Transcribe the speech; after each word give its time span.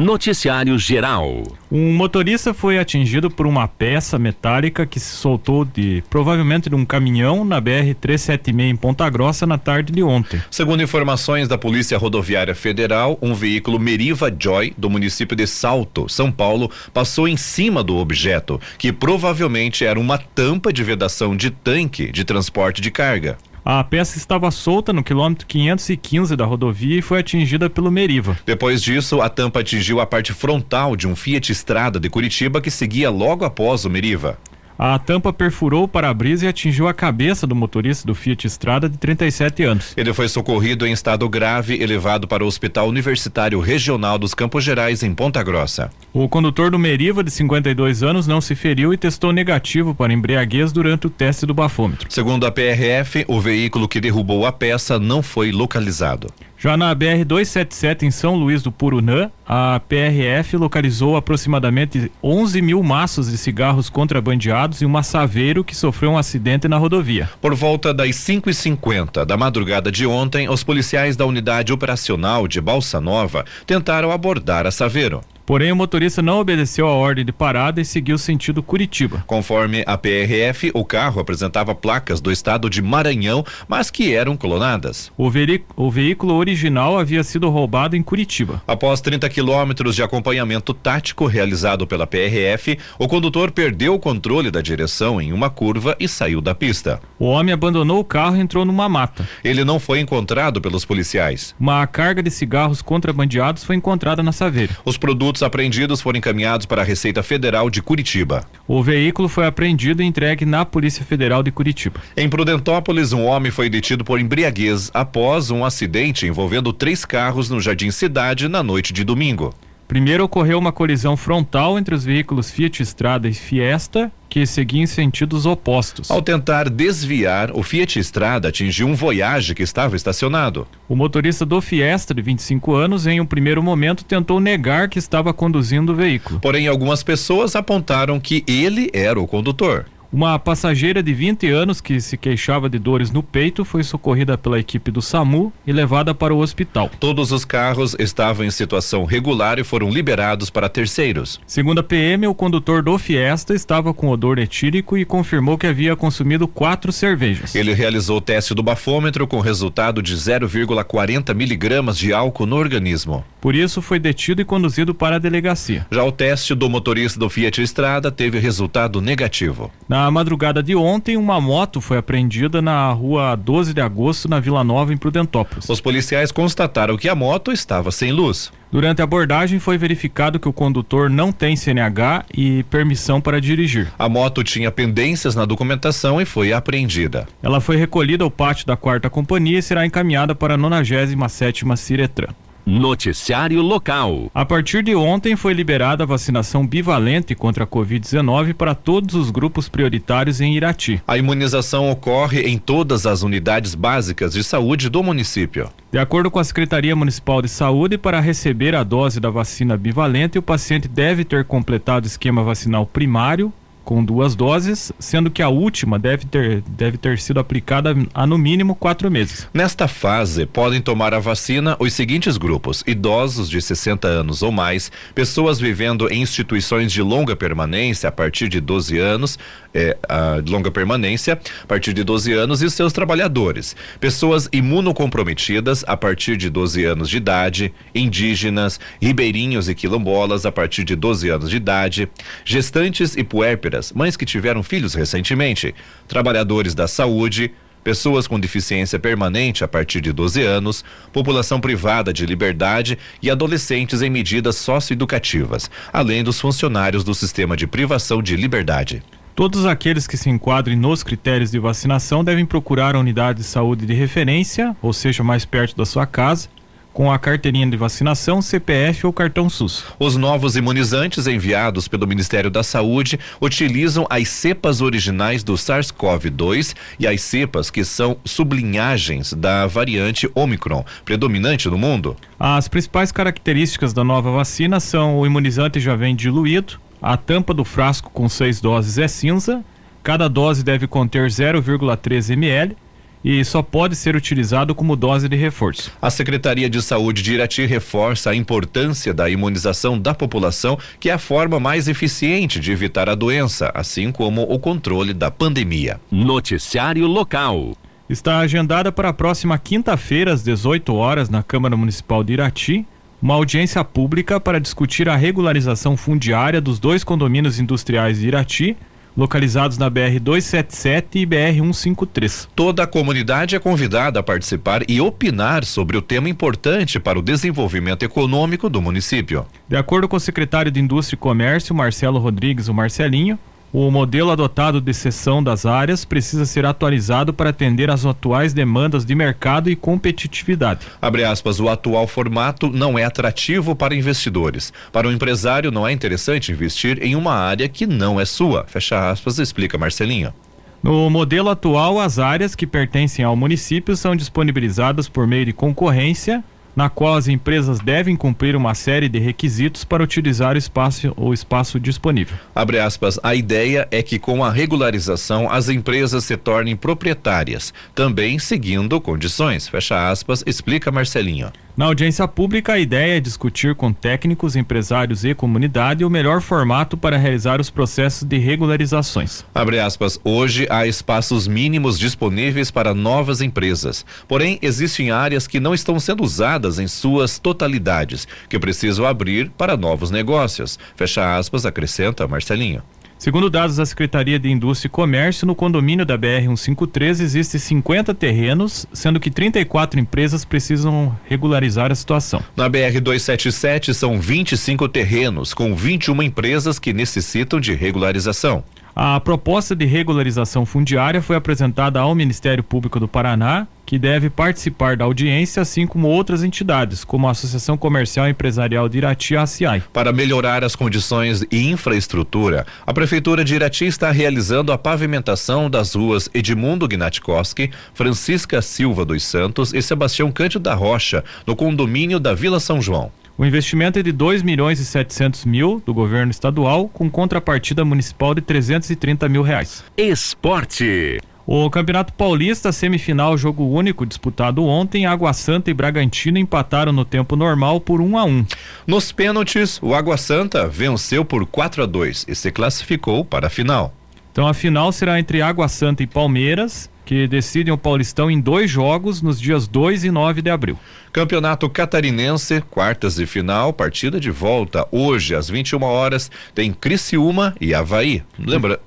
Noticiário 0.00 0.78
Geral. 0.78 1.42
Um 1.70 1.92
motorista 1.92 2.54
foi 2.54 2.78
atingido 2.78 3.30
por 3.30 3.46
uma 3.46 3.68
peça 3.68 4.18
metálica 4.18 4.86
que 4.86 4.98
se 4.98 5.10
soltou 5.10 5.62
de 5.62 6.02
provavelmente 6.08 6.70
de 6.70 6.74
um 6.74 6.86
caminhão 6.86 7.44
na 7.44 7.60
BR 7.60 7.94
376 8.00 8.70
em 8.70 8.76
Ponta 8.76 9.08
Grossa 9.10 9.46
na 9.46 9.58
tarde 9.58 9.92
de 9.92 10.02
ontem. 10.02 10.42
Segundo 10.50 10.82
informações 10.82 11.48
da 11.48 11.58
Polícia 11.58 11.98
Rodoviária 11.98 12.54
Federal, 12.54 13.18
um 13.20 13.34
veículo 13.34 13.78
Meriva 13.78 14.34
Joy 14.36 14.72
do 14.74 14.88
município 14.88 15.36
de 15.36 15.46
Salto, 15.46 16.08
São 16.08 16.32
Paulo, 16.32 16.70
passou 16.94 17.28
em 17.28 17.36
cima 17.36 17.84
do 17.84 17.98
objeto, 17.98 18.58
que 18.78 18.94
provavelmente 18.94 19.84
era 19.84 20.00
uma 20.00 20.16
tampa 20.16 20.72
de 20.72 20.82
vedação 20.82 21.36
de 21.36 21.50
tanque 21.50 22.10
de 22.10 22.24
transporte 22.24 22.80
de 22.80 22.90
carga. 22.90 23.36
A 23.64 23.84
peça 23.84 24.16
estava 24.16 24.50
solta 24.50 24.92
no 24.92 25.04
quilômetro 25.04 25.46
515 25.46 26.34
da 26.34 26.44
rodovia 26.44 26.98
e 26.98 27.02
foi 27.02 27.20
atingida 27.20 27.68
pelo 27.68 27.90
Meriva. 27.90 28.38
Depois 28.46 28.82
disso, 28.82 29.20
a 29.20 29.28
tampa 29.28 29.60
atingiu 29.60 30.00
a 30.00 30.06
parte 30.06 30.32
frontal 30.32 30.96
de 30.96 31.06
um 31.06 31.14
Fiat 31.14 31.52
Estrada 31.52 32.00
de 32.00 32.08
Curitiba 32.08 32.60
que 32.60 32.70
seguia 32.70 33.10
logo 33.10 33.44
após 33.44 33.84
o 33.84 33.90
Meriva. 33.90 34.38
A 34.82 34.98
tampa 34.98 35.30
perfurou 35.30 35.84
o 35.84 35.88
para-brisa 35.88 36.46
e 36.46 36.48
atingiu 36.48 36.88
a 36.88 36.94
cabeça 36.94 37.46
do 37.46 37.54
motorista 37.54 38.06
do 38.06 38.14
Fiat 38.14 38.46
Estrada 38.46 38.88
de 38.88 38.96
37 38.96 39.62
anos. 39.62 39.92
Ele 39.94 40.10
foi 40.14 40.26
socorrido 40.26 40.86
em 40.86 40.92
estado 40.92 41.28
grave 41.28 41.74
e 41.74 41.84
levado 41.84 42.26
para 42.26 42.42
o 42.42 42.46
Hospital 42.46 42.88
Universitário 42.88 43.60
Regional 43.60 44.18
dos 44.18 44.32
Campos 44.32 44.64
Gerais, 44.64 45.02
em 45.02 45.14
Ponta 45.14 45.42
Grossa. 45.42 45.90
O 46.14 46.26
condutor 46.30 46.70
do 46.70 46.78
Meriva, 46.78 47.22
de 47.22 47.30
52 47.30 48.02
anos, 48.02 48.26
não 48.26 48.40
se 48.40 48.54
feriu 48.54 48.94
e 48.94 48.96
testou 48.96 49.34
negativo 49.34 49.94
para 49.94 50.14
embriaguez 50.14 50.72
durante 50.72 51.08
o 51.08 51.10
teste 51.10 51.44
do 51.44 51.52
bafômetro. 51.52 52.06
Segundo 52.10 52.46
a 52.46 52.50
PRF, 52.50 53.26
o 53.28 53.38
veículo 53.38 53.86
que 53.86 54.00
derrubou 54.00 54.46
a 54.46 54.52
peça 54.52 54.98
não 54.98 55.22
foi 55.22 55.52
localizado. 55.52 56.28
Já 56.62 56.76
na 56.76 56.94
BR 56.94 57.24
277 57.24 58.04
em 58.04 58.10
São 58.10 58.34
Luís 58.34 58.62
do 58.62 58.70
Purunã, 58.70 59.30
a 59.48 59.80
PRF 59.88 60.58
localizou 60.58 61.16
aproximadamente 61.16 62.12
11 62.22 62.60
mil 62.60 62.82
maços 62.82 63.30
de 63.30 63.38
cigarros 63.38 63.88
contrabandeados 63.88 64.82
e 64.82 64.84
uma 64.84 65.02
saveiro 65.02 65.64
que 65.64 65.74
sofreu 65.74 66.10
um 66.10 66.18
acidente 66.18 66.68
na 66.68 66.76
rodovia. 66.76 67.30
Por 67.40 67.54
volta 67.54 67.94
das 67.94 68.14
5 68.16 68.50
e 68.50 68.52
50 68.52 69.24
da 69.24 69.38
madrugada 69.38 69.90
de 69.90 70.06
ontem, 70.06 70.50
os 70.50 70.62
policiais 70.62 71.16
da 71.16 71.24
unidade 71.24 71.72
operacional 71.72 72.46
de 72.46 72.60
Balsa 72.60 73.00
Nova 73.00 73.46
tentaram 73.66 74.10
abordar 74.10 74.66
a 74.66 74.70
saveiro. 74.70 75.22
Porém, 75.50 75.72
o 75.72 75.74
motorista 75.74 76.22
não 76.22 76.38
obedeceu 76.38 76.86
a 76.86 76.92
ordem 76.92 77.24
de 77.24 77.32
parada 77.32 77.80
e 77.80 77.84
seguiu 77.84 78.16
sentido 78.16 78.62
Curitiba. 78.62 79.24
Conforme 79.26 79.82
a 79.84 79.98
PRF, 79.98 80.70
o 80.72 80.84
carro 80.84 81.20
apresentava 81.20 81.74
placas 81.74 82.20
do 82.20 82.30
estado 82.30 82.70
de 82.70 82.80
Maranhão, 82.80 83.44
mas 83.66 83.90
que 83.90 84.14
eram 84.14 84.36
clonadas. 84.36 85.10
O, 85.18 85.28
o 85.74 85.90
veículo 85.90 86.34
original 86.34 86.96
havia 86.96 87.24
sido 87.24 87.50
roubado 87.50 87.96
em 87.96 88.02
Curitiba. 88.02 88.62
Após 88.64 89.00
30 89.00 89.28
quilômetros 89.28 89.96
de 89.96 90.04
acompanhamento 90.04 90.72
tático 90.72 91.26
realizado 91.26 91.84
pela 91.84 92.06
PRF, 92.06 92.78
o 92.96 93.08
condutor 93.08 93.50
perdeu 93.50 93.94
o 93.94 93.98
controle 93.98 94.52
da 94.52 94.60
direção 94.60 95.20
em 95.20 95.32
uma 95.32 95.50
curva 95.50 95.96
e 95.98 96.06
saiu 96.06 96.40
da 96.40 96.54
pista. 96.54 97.00
O 97.18 97.24
homem 97.24 97.52
abandonou 97.52 97.98
o 97.98 98.04
carro 98.04 98.36
e 98.36 98.40
entrou 98.40 98.64
numa 98.64 98.88
mata. 98.88 99.28
Ele 99.42 99.64
não 99.64 99.80
foi 99.80 99.98
encontrado 99.98 100.60
pelos 100.60 100.84
policiais. 100.84 101.56
Uma 101.58 101.84
carga 101.88 102.22
de 102.22 102.30
cigarros 102.30 102.80
contrabandeados 102.80 103.64
foi 103.64 103.74
encontrada 103.74 104.22
na 104.22 104.30
Saveira. 104.30 104.76
Os 104.84 104.96
produtos 104.96 105.39
produtos 105.40 105.42
apreendidos 105.42 106.00
foram 106.00 106.18
encaminhados 106.18 106.66
para 106.66 106.82
a 106.82 106.84
Receita 106.84 107.22
Federal 107.22 107.70
de 107.70 107.82
Curitiba. 107.82 108.44
O 108.66 108.82
veículo 108.82 109.28
foi 109.28 109.46
apreendido 109.46 110.02
e 110.02 110.06
entregue 110.06 110.44
na 110.44 110.64
Polícia 110.64 111.04
Federal 111.04 111.42
de 111.42 111.50
Curitiba. 111.50 112.00
Em 112.16 112.28
Prudentópolis, 112.28 113.12
um 113.12 113.24
homem 113.24 113.50
foi 113.50 113.68
detido 113.68 114.04
por 114.04 114.20
embriaguez 114.20 114.90
após 114.92 115.50
um 115.50 115.64
acidente 115.64 116.26
envolvendo 116.26 116.72
três 116.72 117.04
carros 117.04 117.48
no 117.48 117.60
Jardim 117.60 117.90
Cidade 117.90 118.48
na 118.48 118.62
noite 118.62 118.92
de 118.92 119.04
domingo. 119.04 119.54
Primeiro 119.90 120.22
ocorreu 120.22 120.56
uma 120.56 120.70
colisão 120.70 121.16
frontal 121.16 121.76
entre 121.76 121.96
os 121.96 122.04
veículos 122.04 122.48
Fiat 122.48 122.80
Strada 122.80 123.28
e 123.28 123.34
Fiesta, 123.34 124.12
que 124.28 124.46
seguiam 124.46 124.84
em 124.84 124.86
sentidos 124.86 125.46
opostos. 125.46 126.08
Ao 126.12 126.22
tentar 126.22 126.70
desviar, 126.70 127.50
o 127.50 127.64
Fiat 127.64 127.98
Strada 127.98 128.50
atingiu 128.50 128.86
um 128.86 128.94
Voyage 128.94 129.52
que 129.52 129.64
estava 129.64 129.96
estacionado. 129.96 130.64
O 130.88 130.94
motorista 130.94 131.44
do 131.44 131.60
Fiesta, 131.60 132.14
de 132.14 132.22
25 132.22 132.72
anos, 132.72 133.04
em 133.04 133.20
um 133.20 133.26
primeiro 133.26 133.64
momento 133.64 134.04
tentou 134.04 134.38
negar 134.38 134.88
que 134.88 135.00
estava 135.00 135.34
conduzindo 135.34 135.92
o 135.92 135.96
veículo. 135.96 136.38
Porém, 136.38 136.68
algumas 136.68 137.02
pessoas 137.02 137.56
apontaram 137.56 138.20
que 138.20 138.44
ele 138.46 138.90
era 138.94 139.20
o 139.20 139.26
condutor. 139.26 139.86
Uma 140.12 140.40
passageira 140.40 141.04
de 141.04 141.14
20 141.14 141.48
anos 141.50 141.80
que 141.80 142.00
se 142.00 142.16
queixava 142.16 142.68
de 142.68 142.80
dores 142.80 143.12
no 143.12 143.22
peito 143.22 143.64
foi 143.64 143.84
socorrida 143.84 144.36
pela 144.36 144.58
equipe 144.58 144.90
do 144.90 145.00
SAMU 145.00 145.52
e 145.64 145.72
levada 145.72 146.12
para 146.12 146.34
o 146.34 146.38
hospital. 146.38 146.90
Todos 146.98 147.30
os 147.30 147.44
carros 147.44 147.94
estavam 147.96 148.44
em 148.44 148.50
situação 148.50 149.04
regular 149.04 149.60
e 149.60 149.64
foram 149.64 149.88
liberados 149.88 150.50
para 150.50 150.68
terceiros. 150.68 151.40
Segundo 151.46 151.78
a 151.78 151.84
PM, 151.84 152.26
o 152.26 152.34
condutor 152.34 152.82
do 152.82 152.98
Fiesta 152.98 153.54
estava 153.54 153.94
com 153.94 154.08
odor 154.08 154.40
etílico 154.40 154.98
e 154.98 155.04
confirmou 155.04 155.56
que 155.56 155.68
havia 155.68 155.94
consumido 155.94 156.48
quatro 156.48 156.90
cervejas. 156.90 157.54
Ele 157.54 157.72
realizou 157.72 158.16
o 158.16 158.20
teste 158.20 158.52
do 158.52 158.64
bafômetro 158.64 159.28
com 159.28 159.38
resultado 159.38 160.02
de 160.02 160.16
0,40 160.16 161.32
miligramas 161.36 161.96
de 161.96 162.12
álcool 162.12 162.46
no 162.46 162.56
organismo. 162.56 163.24
Por 163.40 163.54
isso, 163.54 163.80
foi 163.80 164.00
detido 164.00 164.42
e 164.42 164.44
conduzido 164.44 164.92
para 164.92 165.16
a 165.16 165.18
delegacia. 165.20 165.86
Já 165.88 166.02
o 166.02 166.10
teste 166.10 166.52
do 166.52 166.68
motorista 166.68 167.18
do 167.18 167.30
Fiat 167.30 167.62
Estrada 167.62 168.10
teve 168.10 168.40
resultado 168.40 169.00
negativo. 169.00 169.70
Na 169.88 169.99
na 170.00 170.10
madrugada 170.10 170.62
de 170.62 170.74
ontem, 170.74 171.18
uma 171.18 171.38
moto 171.42 171.78
foi 171.78 171.98
apreendida 171.98 172.62
na 172.62 172.90
rua 172.90 173.36
12 173.36 173.74
de 173.74 173.82
agosto, 173.82 174.30
na 174.30 174.40
Vila 174.40 174.64
Nova, 174.64 174.94
em 174.94 174.96
Prudentópolis. 174.96 175.68
Os 175.68 175.78
policiais 175.78 176.32
constataram 176.32 176.96
que 176.96 177.06
a 177.06 177.14
moto 177.14 177.52
estava 177.52 177.90
sem 177.90 178.10
luz. 178.10 178.50
Durante 178.72 179.02
a 179.02 179.04
abordagem, 179.04 179.58
foi 179.58 179.76
verificado 179.76 180.40
que 180.40 180.48
o 180.48 180.54
condutor 180.54 181.10
não 181.10 181.30
tem 181.30 181.54
CNH 181.54 182.24
e 182.34 182.62
permissão 182.70 183.20
para 183.20 183.40
dirigir. 183.42 183.88
A 183.98 184.08
moto 184.08 184.42
tinha 184.42 184.70
pendências 184.70 185.34
na 185.34 185.44
documentação 185.44 186.18
e 186.18 186.24
foi 186.24 186.50
apreendida. 186.50 187.28
Ela 187.42 187.60
foi 187.60 187.76
recolhida 187.76 188.24
ao 188.24 188.30
pátio 188.30 188.66
da 188.66 188.78
quarta 188.78 189.10
companhia 189.10 189.58
e 189.58 189.62
será 189.62 189.84
encaminhada 189.84 190.34
para 190.34 190.54
a 190.54 190.56
97 190.56 191.66
Ciretran. 191.76 192.28
Noticiário 192.66 193.62
local. 193.62 194.30
A 194.34 194.44
partir 194.44 194.82
de 194.82 194.94
ontem 194.94 195.36
foi 195.36 195.52
liberada 195.52 196.04
a 196.04 196.06
vacinação 196.06 196.66
bivalente 196.66 197.34
contra 197.34 197.64
a 197.64 197.66
Covid-19 197.66 198.54
para 198.54 198.74
todos 198.74 199.14
os 199.14 199.30
grupos 199.30 199.68
prioritários 199.68 200.40
em 200.40 200.54
Irati. 200.54 201.02
A 201.06 201.16
imunização 201.16 201.90
ocorre 201.90 202.42
em 202.42 202.58
todas 202.58 203.06
as 203.06 203.22
unidades 203.22 203.74
básicas 203.74 204.32
de 204.32 204.44
saúde 204.44 204.88
do 204.88 205.02
município. 205.02 205.70
De 205.90 205.98
acordo 205.98 206.30
com 206.30 206.38
a 206.38 206.44
Secretaria 206.44 206.94
Municipal 206.94 207.42
de 207.42 207.48
Saúde, 207.48 207.98
para 207.98 208.20
receber 208.20 208.76
a 208.76 208.84
dose 208.84 209.18
da 209.18 209.28
vacina 209.28 209.76
bivalente, 209.76 210.38
o 210.38 210.42
paciente 210.42 210.86
deve 210.86 211.24
ter 211.24 211.44
completado 211.44 212.04
o 212.04 212.06
esquema 212.06 212.44
vacinal 212.44 212.86
primário, 212.86 213.52
com 213.90 214.04
duas 214.04 214.36
doses, 214.36 214.92
sendo 215.00 215.32
que 215.32 215.42
a 215.42 215.48
última 215.48 215.98
deve 215.98 216.24
ter, 216.24 216.62
deve 216.68 216.96
ter 216.96 217.18
sido 217.18 217.40
aplicada 217.40 217.92
há 218.14 218.24
no 218.24 218.38
mínimo 218.38 218.76
quatro 218.76 219.10
meses. 219.10 219.48
Nesta 219.52 219.88
fase, 219.88 220.46
podem 220.46 220.80
tomar 220.80 221.12
a 221.12 221.18
vacina 221.18 221.76
os 221.76 221.92
seguintes 221.92 222.36
grupos: 222.36 222.84
idosos 222.86 223.50
de 223.50 223.60
60 223.60 224.06
anos 224.06 224.44
ou 224.44 224.52
mais, 224.52 224.92
pessoas 225.12 225.58
vivendo 225.58 226.08
em 226.08 226.22
instituições 226.22 226.92
de 226.92 227.02
longa 227.02 227.34
permanência 227.34 228.08
a 228.08 228.12
partir 228.12 228.48
de 228.48 228.60
12 228.60 228.96
anos, 228.96 229.36
é, 229.74 229.98
a 230.08 230.40
longa 230.48 230.70
permanência, 230.70 231.40
a 231.64 231.66
partir 231.66 231.92
de 231.92 232.04
12 232.04 232.32
anos, 232.32 232.62
e 232.62 232.70
seus 232.70 232.92
trabalhadores, 232.92 233.74
pessoas 233.98 234.48
imunocomprometidas 234.52 235.82
a 235.88 235.96
partir 235.96 236.36
de 236.36 236.48
12 236.48 236.84
anos 236.84 237.10
de 237.10 237.16
idade, 237.16 237.74
indígenas, 237.92 238.78
ribeirinhos 239.02 239.68
e 239.68 239.74
quilombolas 239.74 240.46
a 240.46 240.52
partir 240.52 240.84
de 240.84 240.94
12 240.94 241.28
anos 241.28 241.50
de 241.50 241.56
idade, 241.56 242.08
gestantes 242.44 243.16
e 243.16 243.24
puérperas 243.24 243.79
mães 243.92 244.16
que 244.16 244.26
tiveram 244.26 244.62
filhos 244.62 244.94
recentemente, 244.94 245.74
trabalhadores 246.06 246.74
da 246.74 246.86
saúde, 246.86 247.52
pessoas 247.82 248.26
com 248.26 248.38
deficiência 248.38 248.98
permanente 248.98 249.64
a 249.64 249.68
partir 249.68 250.00
de 250.00 250.12
12 250.12 250.42
anos, 250.42 250.84
população 251.12 251.60
privada 251.60 252.12
de 252.12 252.26
liberdade 252.26 252.98
e 253.22 253.30
adolescentes 253.30 254.02
em 254.02 254.10
medidas 254.10 254.56
socioeducativas, 254.56 255.70
além 255.92 256.22
dos 256.22 256.40
funcionários 256.40 257.02
do 257.02 257.14
sistema 257.14 257.56
de 257.56 257.66
privação 257.66 258.22
de 258.22 258.36
liberdade. 258.36 259.02
Todos 259.34 259.64
aqueles 259.64 260.06
que 260.06 260.16
se 260.16 260.28
enquadrem 260.28 260.76
nos 260.76 261.02
critérios 261.02 261.50
de 261.50 261.58
vacinação 261.58 262.22
devem 262.22 262.44
procurar 262.44 262.94
a 262.94 262.98
unidade 262.98 263.38
de 263.38 263.44
saúde 263.44 263.86
de 263.86 263.94
referência, 263.94 264.76
ou 264.82 264.92
seja, 264.92 265.24
mais 265.24 265.44
perto 265.44 265.76
da 265.76 265.86
sua 265.86 266.04
casa, 266.04 266.48
com 266.92 267.10
a 267.10 267.18
carteirinha 267.18 267.68
de 267.68 267.76
vacinação, 267.76 268.42
CPF 268.42 269.06
ou 269.06 269.12
cartão 269.12 269.48
SUS. 269.48 269.84
Os 269.98 270.16
novos 270.16 270.56
imunizantes 270.56 271.26
enviados 271.26 271.88
pelo 271.88 272.06
Ministério 272.06 272.50
da 272.50 272.62
Saúde 272.62 273.18
utilizam 273.40 274.06
as 274.10 274.28
cepas 274.28 274.80
originais 274.80 275.42
do 275.42 275.54
SARS-CoV-2 275.54 276.74
e 276.98 277.06
as 277.06 277.20
cepas 277.20 277.70
que 277.70 277.84
são 277.84 278.16
sublinhagens 278.24 279.32
da 279.32 279.66
variante 279.66 280.30
Omicron, 280.34 280.84
predominante 281.04 281.68
no 281.68 281.78
mundo. 281.78 282.16
As 282.38 282.68
principais 282.68 283.12
características 283.12 283.92
da 283.92 284.04
nova 284.04 284.30
vacina 284.30 284.80
são 284.80 285.18
o 285.18 285.26
imunizante 285.26 285.80
já 285.80 285.94
vem 285.94 286.14
diluído, 286.16 286.78
a 287.00 287.16
tampa 287.16 287.54
do 287.54 287.64
frasco 287.64 288.10
com 288.10 288.28
seis 288.28 288.60
doses 288.60 288.98
é 288.98 289.08
cinza, 289.08 289.64
cada 290.02 290.28
dose 290.28 290.62
deve 290.62 290.86
conter 290.86 291.28
0,3 291.28 292.30
ml 292.30 292.76
e 293.24 293.44
só 293.44 293.62
pode 293.62 293.96
ser 293.96 294.16
utilizado 294.16 294.74
como 294.74 294.96
dose 294.96 295.28
de 295.28 295.36
reforço. 295.36 295.92
A 296.00 296.10
Secretaria 296.10 296.68
de 296.68 296.80
Saúde 296.82 297.22
de 297.22 297.34
Irati 297.34 297.64
reforça 297.66 298.30
a 298.30 298.34
importância 298.34 299.12
da 299.12 299.28
imunização 299.28 299.98
da 299.98 300.14
população, 300.14 300.78
que 300.98 301.10
é 301.10 301.12
a 301.12 301.18
forma 301.18 301.60
mais 301.60 301.88
eficiente 301.88 302.58
de 302.58 302.72
evitar 302.72 303.08
a 303.08 303.14
doença, 303.14 303.70
assim 303.74 304.10
como 304.10 304.42
o 304.42 304.58
controle 304.58 305.12
da 305.12 305.30
pandemia. 305.30 306.00
Noticiário 306.10 307.06
local. 307.06 307.76
Está 308.08 308.40
agendada 308.40 308.90
para 308.90 309.10
a 309.10 309.12
próxima 309.12 309.56
quinta-feira, 309.56 310.32
às 310.32 310.42
18 310.42 310.92
horas, 310.94 311.28
na 311.28 311.42
Câmara 311.42 311.76
Municipal 311.76 312.24
de 312.24 312.32
Irati, 312.32 312.86
uma 313.22 313.34
audiência 313.34 313.84
pública 313.84 314.40
para 314.40 314.58
discutir 314.58 315.08
a 315.08 315.14
regularização 315.14 315.96
fundiária 315.96 316.60
dos 316.60 316.78
dois 316.78 317.04
condomínios 317.04 317.60
industriais 317.60 318.18
de 318.18 318.28
Irati, 318.28 318.76
localizados 319.16 319.78
na 319.78 319.90
BR 319.90 320.18
277 320.20 321.18
e 321.18 321.26
BR 321.26 321.54
153. 321.54 322.48
Toda 322.54 322.84
a 322.84 322.86
comunidade 322.86 323.56
é 323.56 323.58
convidada 323.58 324.20
a 324.20 324.22
participar 324.22 324.82
e 324.88 325.00
opinar 325.00 325.64
sobre 325.64 325.96
o 325.96 326.02
tema 326.02 326.28
importante 326.28 326.98
para 326.98 327.18
o 327.18 327.22
desenvolvimento 327.22 328.02
econômico 328.02 328.68
do 328.68 328.80
município. 328.80 329.46
De 329.68 329.76
acordo 329.76 330.08
com 330.08 330.16
o 330.16 330.20
secretário 330.20 330.70
de 330.70 330.80
Indústria 330.80 331.16
e 331.16 331.18
Comércio, 331.18 331.74
Marcelo 331.74 332.18
Rodrigues, 332.18 332.68
o 332.68 332.74
Marcelinho, 332.74 333.38
o 333.72 333.90
modelo 333.90 334.30
adotado 334.30 334.80
de 334.80 334.92
cessão 334.92 335.42
das 335.42 335.64
áreas 335.64 336.04
precisa 336.04 336.44
ser 336.44 336.66
atualizado 336.66 337.32
para 337.32 337.50
atender 337.50 337.90
às 337.90 338.04
atuais 338.04 338.52
demandas 338.52 339.04
de 339.04 339.14
mercado 339.14 339.70
e 339.70 339.76
competitividade. 339.76 340.86
Abre 341.00 341.24
aspas, 341.24 341.60
o 341.60 341.68
atual 341.68 342.06
formato 342.06 342.68
não 342.68 342.98
é 342.98 343.04
atrativo 343.04 343.76
para 343.76 343.94
investidores. 343.94 344.72
Para 344.92 345.06
o 345.06 345.12
empresário 345.12 345.70
não 345.70 345.86
é 345.86 345.92
interessante 345.92 346.50
investir 346.50 347.00
em 347.00 347.14
uma 347.14 347.34
área 347.34 347.68
que 347.68 347.86
não 347.86 348.20
é 348.20 348.24
sua. 348.24 348.64
Fecha 348.66 349.10
aspas, 349.10 349.38
explica 349.38 349.78
Marcelinho. 349.78 350.34
No 350.82 351.10
modelo 351.10 351.50
atual, 351.50 352.00
as 352.00 352.18
áreas 352.18 352.54
que 352.54 352.66
pertencem 352.66 353.24
ao 353.24 353.36
município 353.36 353.94
são 353.96 354.16
disponibilizadas 354.16 355.08
por 355.08 355.26
meio 355.26 355.44
de 355.44 355.52
concorrência 355.52 356.42
na 356.74 356.88
qual 356.88 357.14
as 357.14 357.28
empresas 357.28 357.80
devem 357.80 358.16
cumprir 358.16 358.56
uma 358.56 358.74
série 358.74 359.08
de 359.08 359.18
requisitos 359.18 359.84
para 359.84 360.02
utilizar 360.02 360.54
o 360.54 360.58
espaço, 360.58 361.12
o 361.16 361.32
espaço 361.32 361.78
disponível. 361.78 362.36
Abre 362.54 362.78
aspas, 362.78 363.18
a 363.22 363.34
ideia 363.34 363.86
é 363.90 364.02
que 364.02 364.18
com 364.18 364.44
a 364.44 364.50
regularização 364.50 365.50
as 365.50 365.68
empresas 365.68 366.24
se 366.24 366.36
tornem 366.36 366.76
proprietárias, 366.76 367.72
também 367.94 368.38
seguindo 368.38 369.00
condições, 369.00 369.68
fecha 369.68 370.10
aspas, 370.10 370.42
explica 370.46 370.90
Marcelinho. 370.90 371.50
Na 371.80 371.86
audiência 371.86 372.28
pública, 372.28 372.74
a 372.74 372.78
ideia 372.78 373.16
é 373.16 373.20
discutir 373.20 373.74
com 373.74 373.90
técnicos, 373.90 374.54
empresários 374.54 375.24
e 375.24 375.34
comunidade 375.34 376.04
o 376.04 376.10
melhor 376.10 376.42
formato 376.42 376.94
para 376.94 377.16
realizar 377.16 377.58
os 377.58 377.70
processos 377.70 378.22
de 378.22 378.36
regularizações. 378.36 379.46
Abre 379.54 379.80
aspas, 379.80 380.20
hoje 380.22 380.66
há 380.68 380.86
espaços 380.86 381.48
mínimos 381.48 381.98
disponíveis 381.98 382.70
para 382.70 382.92
novas 382.92 383.40
empresas. 383.40 384.04
Porém, 384.28 384.58
existem 384.60 385.10
áreas 385.10 385.46
que 385.46 385.58
não 385.58 385.72
estão 385.72 385.98
sendo 385.98 386.22
usadas 386.22 386.59
em 386.78 386.86
suas 386.86 387.38
totalidades, 387.38 388.26
que 388.48 388.58
precisam 388.58 389.06
abrir 389.06 389.50
para 389.50 389.76
novos 389.76 390.10
negócios. 390.10 390.78
Fecha 390.96 391.36
aspas, 391.36 391.64
acrescenta 391.64 392.28
Marcelinho. 392.28 392.82
Segundo 393.20 393.50
dados 393.50 393.76
da 393.76 393.84
Secretaria 393.84 394.38
de 394.38 394.50
Indústria 394.50 394.88
e 394.88 394.90
Comércio, 394.90 395.46
no 395.46 395.54
condomínio 395.54 396.06
da 396.06 396.16
BR-153 396.16 397.20
existem 397.20 397.60
50 397.60 398.14
terrenos, 398.14 398.86
sendo 398.94 399.20
que 399.20 399.30
34 399.30 400.00
empresas 400.00 400.42
precisam 400.42 401.14
regularizar 401.28 401.92
a 401.92 401.94
situação. 401.94 402.42
Na 402.56 402.66
BR-277 402.70 403.92
são 403.92 404.18
25 404.18 404.88
terrenos, 404.88 405.52
com 405.52 405.74
21 405.74 406.22
empresas 406.22 406.78
que 406.78 406.94
necessitam 406.94 407.60
de 407.60 407.74
regularização. 407.74 408.64
A 409.02 409.18
proposta 409.18 409.74
de 409.74 409.86
regularização 409.86 410.66
fundiária 410.66 411.22
foi 411.22 411.34
apresentada 411.34 411.98
ao 411.98 412.14
Ministério 412.14 412.62
Público 412.62 413.00
do 413.00 413.08
Paraná, 413.08 413.66
que 413.86 413.98
deve 413.98 414.28
participar 414.28 414.94
da 414.94 415.06
audiência, 415.06 415.62
assim 415.62 415.86
como 415.86 416.06
outras 416.06 416.44
entidades, 416.44 417.02
como 417.02 417.26
a 417.26 417.30
Associação 417.30 417.78
Comercial 417.78 418.26
e 418.28 418.32
Empresarial 418.32 418.90
de 418.90 418.98
Irati, 418.98 419.34
a 419.34 419.44
ACI. 419.44 419.82
Para 419.90 420.12
melhorar 420.12 420.62
as 420.62 420.76
condições 420.76 421.42
e 421.50 421.70
infraestrutura, 421.70 422.66
a 422.86 422.92
Prefeitura 422.92 423.42
de 423.42 423.54
Irati 423.54 423.86
está 423.86 424.10
realizando 424.10 424.70
a 424.70 424.76
pavimentação 424.76 425.70
das 425.70 425.94
ruas 425.94 426.28
Edmundo 426.34 426.86
Gnatkoski, 426.86 427.70
Francisca 427.94 428.60
Silva 428.60 429.06
dos 429.06 429.22
Santos 429.22 429.72
e 429.72 429.80
Sebastião 429.80 430.30
Cândido 430.30 430.64
da 430.64 430.74
Rocha, 430.74 431.24
no 431.46 431.56
condomínio 431.56 432.20
da 432.20 432.34
Vila 432.34 432.60
São 432.60 432.82
João. 432.82 433.10
O 433.40 433.46
investimento 433.46 433.98
é 433.98 434.02
de 434.02 434.12
2 434.12 434.42
milhões 434.42 434.80
e 434.80 434.84
700 434.84 435.46
mil 435.46 435.82
do 435.86 435.94
governo 435.94 436.30
estadual, 436.30 436.86
com 436.88 437.08
contrapartida 437.08 437.82
municipal 437.86 438.34
de 438.34 438.42
330 438.42 439.30
mil 439.30 439.40
reais. 439.40 439.82
Esporte. 439.96 441.18
O 441.46 441.70
Campeonato 441.70 442.12
Paulista, 442.12 442.70
semifinal, 442.70 443.38
jogo 443.38 443.66
único, 443.66 444.04
disputado 444.04 444.62
ontem, 444.66 445.06
Água 445.06 445.32
Santa 445.32 445.70
e 445.70 445.74
Bragantino 445.74 446.36
empataram 446.36 446.92
no 446.92 447.02
tempo 447.02 447.34
normal 447.34 447.80
por 447.80 448.02
1 448.02 448.10
um 448.10 448.18
a 448.18 448.24
1 448.24 448.28
um. 448.28 448.46
Nos 448.86 449.10
pênaltis, 449.10 449.80
o 449.82 449.94
Água 449.94 450.18
Santa 450.18 450.68
venceu 450.68 451.24
por 451.24 451.46
4 451.46 451.84
a 451.84 451.86
2 451.86 452.26
e 452.28 452.34
se 452.34 452.52
classificou 452.52 453.24
para 453.24 453.46
a 453.46 453.50
final. 453.50 453.94
Então 454.30 454.46
a 454.46 454.52
final 454.52 454.92
será 454.92 455.18
entre 455.18 455.40
Água 455.40 455.66
Santa 455.66 456.02
e 456.02 456.06
Palmeiras 456.06 456.89
que 457.04 457.26
decidem 457.26 457.72
o 457.72 457.78
Paulistão 457.78 458.30
em 458.30 458.40
dois 458.40 458.70
jogos 458.70 459.20
nos 459.22 459.40
dias 459.40 459.66
2 459.66 460.04
e 460.04 460.10
9 460.10 460.42
de 460.42 460.50
abril. 460.50 460.78
Campeonato 461.12 461.68
Catarinense, 461.68 462.62
quartas 462.70 463.16
de 463.16 463.26
final, 463.26 463.72
partida 463.72 464.20
de 464.20 464.30
volta. 464.30 464.86
Hoje, 464.92 465.34
às 465.34 465.48
21 465.48 465.82
horas, 465.82 466.30
tem 466.54 466.72
Criciúma 466.72 467.54
e 467.60 467.74
Havaí. 467.74 468.22
Lembra? 468.38 468.80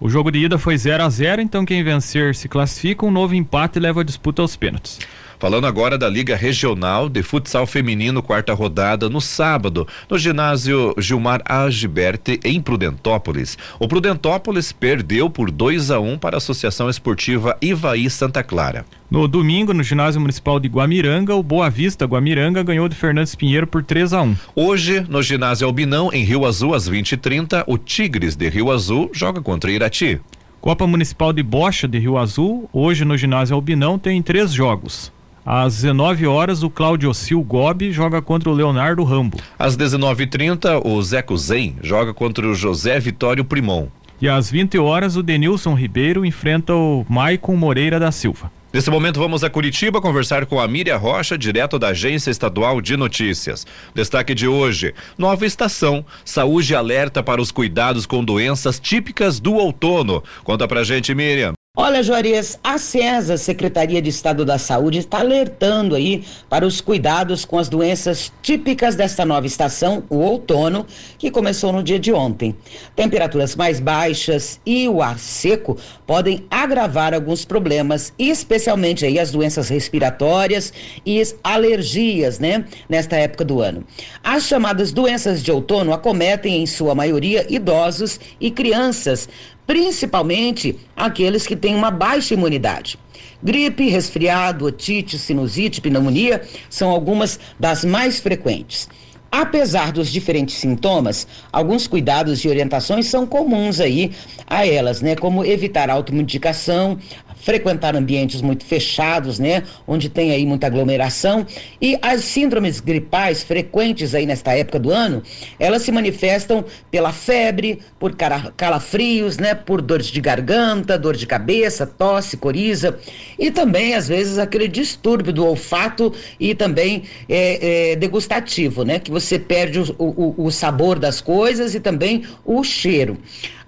O 0.00 0.08
jogo 0.08 0.30
de 0.30 0.38
ida 0.38 0.58
foi 0.58 0.76
0 0.78 1.02
a 1.02 1.10
0 1.10 1.42
então 1.42 1.64
quem 1.64 1.82
vencer 1.82 2.34
se 2.34 2.48
classifica, 2.48 3.04
um 3.04 3.10
novo 3.10 3.34
empate 3.34 3.80
leva 3.80 4.00
a 4.00 4.04
disputa 4.04 4.42
aos 4.42 4.54
pênaltis. 4.56 4.98
Falando 5.38 5.68
agora 5.68 5.96
da 5.96 6.08
Liga 6.08 6.34
Regional 6.34 7.08
de 7.08 7.22
Futsal 7.22 7.64
Feminino, 7.64 8.20
quarta 8.20 8.52
rodada, 8.52 9.08
no 9.08 9.20
sábado, 9.20 9.86
no 10.10 10.18
ginásio 10.18 10.92
Gilmar 10.98 11.40
Agiberte, 11.44 12.40
em 12.42 12.60
Prudentópolis. 12.60 13.56
O 13.78 13.86
Prudentópolis 13.86 14.72
perdeu 14.72 15.30
por 15.30 15.52
2 15.52 15.92
a 15.92 16.00
1 16.00 16.12
um 16.12 16.18
para 16.18 16.36
a 16.36 16.38
Associação 16.38 16.90
Esportiva 16.90 17.56
Ivaí 17.62 18.10
Santa 18.10 18.42
Clara. 18.42 18.84
No 19.08 19.28
domingo, 19.28 19.72
no 19.72 19.84
ginásio 19.84 20.20
municipal 20.20 20.58
de 20.58 20.66
Guamiranga, 20.66 21.36
o 21.36 21.42
Boa 21.42 21.70
Vista 21.70 22.04
Guamiranga 22.04 22.64
ganhou 22.64 22.88
de 22.88 22.96
Fernandes 22.96 23.36
Pinheiro 23.36 23.66
por 23.66 23.84
3 23.84 24.12
a 24.12 24.22
1 24.22 24.36
Hoje, 24.56 25.06
no 25.08 25.22
ginásio 25.22 25.68
Albinão, 25.68 26.10
em 26.12 26.24
Rio 26.24 26.44
Azul, 26.46 26.74
às 26.74 26.88
20 26.88 27.12
e 27.12 27.16
30 27.16 27.64
o 27.68 27.78
Tigres 27.78 28.34
de 28.34 28.48
Rio 28.48 28.72
Azul 28.72 29.08
joga 29.14 29.40
contra 29.40 29.70
Irati. 29.70 30.20
Copa 30.60 30.84
Municipal 30.84 31.32
de 31.32 31.44
Bocha 31.44 31.86
de 31.86 31.96
Rio 32.00 32.18
Azul, 32.18 32.68
hoje 32.72 33.04
no 33.04 33.16
ginásio 33.16 33.54
Albinão, 33.54 33.96
tem 33.96 34.20
três 34.20 34.52
jogos. 34.52 35.16
Às 35.50 35.76
19 35.76 36.26
horas, 36.26 36.62
o 36.62 36.68
Cláudio 36.68 37.14
Sil 37.16 37.40
Gobi 37.40 37.90
joga 37.90 38.20
contra 38.20 38.50
o 38.50 38.52
Leonardo 38.52 39.02
Rambo. 39.02 39.38
Às 39.58 39.78
19h30, 39.78 40.82
o 40.84 41.02
Zeco 41.02 41.34
Zen 41.38 41.76
joga 41.82 42.12
contra 42.12 42.46
o 42.46 42.54
José 42.54 43.00
Vitório 43.00 43.42
Primon. 43.42 43.88
E 44.20 44.28
às 44.28 44.50
20 44.50 44.76
horas, 44.76 45.16
o 45.16 45.22
Denilson 45.22 45.72
Ribeiro 45.72 46.26
enfrenta 46.26 46.74
o 46.74 47.06
Maicon 47.08 47.56
Moreira 47.56 47.98
da 47.98 48.12
Silva. 48.12 48.52
Nesse 48.70 48.90
momento, 48.90 49.18
vamos 49.18 49.42
a 49.42 49.48
Curitiba 49.48 50.02
conversar 50.02 50.44
com 50.44 50.60
a 50.60 50.68
Miriam 50.68 50.98
Rocha, 50.98 51.38
direto 51.38 51.78
da 51.78 51.88
Agência 51.88 52.30
Estadual 52.30 52.82
de 52.82 52.94
Notícias. 52.94 53.66
Destaque 53.94 54.34
de 54.34 54.46
hoje: 54.46 54.94
nova 55.16 55.46
estação. 55.46 56.04
Saúde 56.26 56.74
alerta 56.74 57.22
para 57.22 57.40
os 57.40 57.50
cuidados 57.50 58.04
com 58.04 58.22
doenças 58.22 58.78
típicas 58.78 59.40
do 59.40 59.54
outono. 59.54 60.22
Conta 60.44 60.68
pra 60.68 60.84
gente, 60.84 61.14
Miriam. 61.14 61.54
Olha, 61.80 62.02
Juarez, 62.02 62.58
a 62.64 62.76
CESA, 62.76 63.36
Secretaria 63.36 64.02
de 64.02 64.10
Estado 64.10 64.44
da 64.44 64.58
Saúde, 64.58 64.98
está 64.98 65.20
alertando 65.20 65.94
aí 65.94 66.24
para 66.50 66.66
os 66.66 66.80
cuidados 66.80 67.44
com 67.44 67.56
as 67.56 67.68
doenças 67.68 68.32
típicas 68.42 68.96
desta 68.96 69.24
nova 69.24 69.46
estação, 69.46 70.02
o 70.10 70.16
outono, 70.16 70.84
que 71.16 71.30
começou 71.30 71.72
no 71.72 71.80
dia 71.80 72.00
de 72.00 72.12
ontem. 72.12 72.52
Temperaturas 72.96 73.54
mais 73.54 73.78
baixas 73.78 74.60
e 74.66 74.88
o 74.88 75.00
ar 75.00 75.20
seco 75.20 75.76
podem 76.04 76.44
agravar 76.50 77.14
alguns 77.14 77.44
problemas, 77.44 78.12
especialmente 78.18 79.06
aí 79.06 79.16
as 79.16 79.30
doenças 79.30 79.68
respiratórias 79.68 80.72
e 81.06 81.20
as 81.20 81.36
alergias, 81.44 82.40
né, 82.40 82.64
nesta 82.88 83.14
época 83.14 83.44
do 83.44 83.60
ano. 83.60 83.84
As 84.24 84.42
chamadas 84.48 84.90
doenças 84.90 85.44
de 85.44 85.52
outono 85.52 85.92
acometem 85.92 86.60
em 86.60 86.66
sua 86.66 86.92
maioria 86.92 87.46
idosos 87.48 88.18
e 88.40 88.50
crianças, 88.50 89.28
principalmente 89.68 90.78
aqueles 90.96 91.46
que 91.46 91.54
têm 91.54 91.74
uma 91.74 91.90
baixa 91.90 92.32
imunidade. 92.32 92.98
Gripe, 93.42 93.90
resfriado, 93.90 94.64
otite, 94.64 95.18
sinusite, 95.18 95.82
pneumonia 95.82 96.40
são 96.70 96.88
algumas 96.88 97.38
das 97.60 97.84
mais 97.84 98.18
frequentes. 98.18 98.88
Apesar 99.30 99.92
dos 99.92 100.10
diferentes 100.10 100.54
sintomas, 100.54 101.28
alguns 101.52 101.86
cuidados 101.86 102.42
e 102.42 102.48
orientações 102.48 103.08
são 103.08 103.26
comuns 103.26 103.78
aí 103.78 104.10
a 104.46 104.66
elas, 104.66 105.02
né? 105.02 105.14
Como 105.14 105.44
evitar 105.44 105.90
automedicação, 105.90 106.98
frequentar 107.40 107.96
ambientes 107.96 108.42
muito 108.42 108.64
fechados, 108.64 109.38
né? 109.38 109.62
Onde 109.86 110.08
tem 110.08 110.32
aí 110.32 110.44
muita 110.44 110.66
aglomeração. 110.66 111.46
E 111.80 111.98
as 112.02 112.24
síndromes 112.24 112.80
gripais 112.80 113.42
frequentes 113.42 114.14
aí 114.14 114.26
nesta 114.26 114.52
época 114.52 114.78
do 114.78 114.90
ano, 114.90 115.22
elas 115.58 115.82
se 115.82 115.92
manifestam 115.92 116.64
pela 116.90 117.12
febre, 117.12 117.80
por 117.98 118.16
calafrios, 118.56 119.38
né? 119.38 119.54
Por 119.54 119.80
dores 119.80 120.06
de 120.06 120.20
garganta, 120.20 120.98
dor 120.98 121.16
de 121.16 121.26
cabeça, 121.26 121.86
tosse, 121.86 122.36
coriza 122.36 122.98
e 123.38 123.50
também, 123.50 123.94
às 123.94 124.08
vezes, 124.08 124.38
aquele 124.38 124.68
distúrbio 124.68 125.32
do 125.32 125.46
olfato 125.46 126.12
e 126.38 126.54
também 126.54 127.04
é, 127.28 127.92
é, 127.92 127.96
degustativo, 127.96 128.84
né? 128.84 128.98
Que 128.98 129.10
você 129.10 129.38
perde 129.38 129.80
o, 129.80 129.94
o, 129.98 130.46
o 130.46 130.50
sabor 130.50 130.98
das 130.98 131.20
coisas 131.20 131.74
e 131.74 131.80
também 131.80 132.24
o 132.44 132.62
cheiro. 132.64 133.16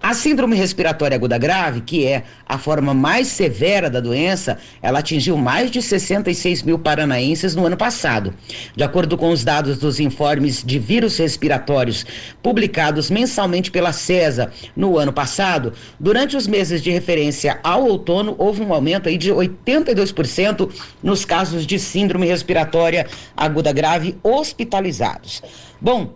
A 0.02 0.14
síndrome 0.14 0.57
respiratória 0.57 1.14
aguda 1.14 1.37
grave, 1.37 1.83
que 1.83 2.07
é 2.07 2.25
a 2.49 2.57
forma 2.57 2.95
mais 2.95 3.28
severa 3.28 3.90
da 3.90 4.00
doença, 4.00 4.57
ela 4.80 5.00
atingiu 5.00 5.37
mais 5.37 5.71
de 5.71 5.83
66 5.83 6.62
mil 6.62 6.78
paranaenses 6.78 7.54
no 7.54 7.66
ano 7.66 7.76
passado. 7.76 8.33
De 8.75 8.83
acordo 8.83 9.19
com 9.19 9.30
os 9.30 9.45
dados 9.45 9.76
dos 9.76 10.00
informes 10.00 10.64
de 10.64 10.78
vírus 10.78 11.19
respiratórios 11.19 12.07
publicados 12.42 13.11
mensalmente 13.11 13.71
pela 13.71 13.92
CESA 13.92 14.50
no 14.75 14.97
ano 14.97 15.12
passado, 15.12 15.75
durante 16.00 16.35
os 16.35 16.47
meses 16.47 16.83
de 16.83 16.90
referência 16.90 17.61
ao 17.62 17.85
outono, 17.85 18.35
houve 18.38 18.62
um 18.62 18.73
aumento 18.73 19.07
aí 19.07 19.19
de 19.19 19.30
82% 19.30 20.71
nos 21.02 21.26
casos 21.26 21.66
de 21.66 21.78
síndrome 21.78 22.26
respiratória 22.26 23.07
aguda 23.37 23.71
grave 23.71 24.16
hospitalizados. 24.23 25.42
Bom, 25.78 26.14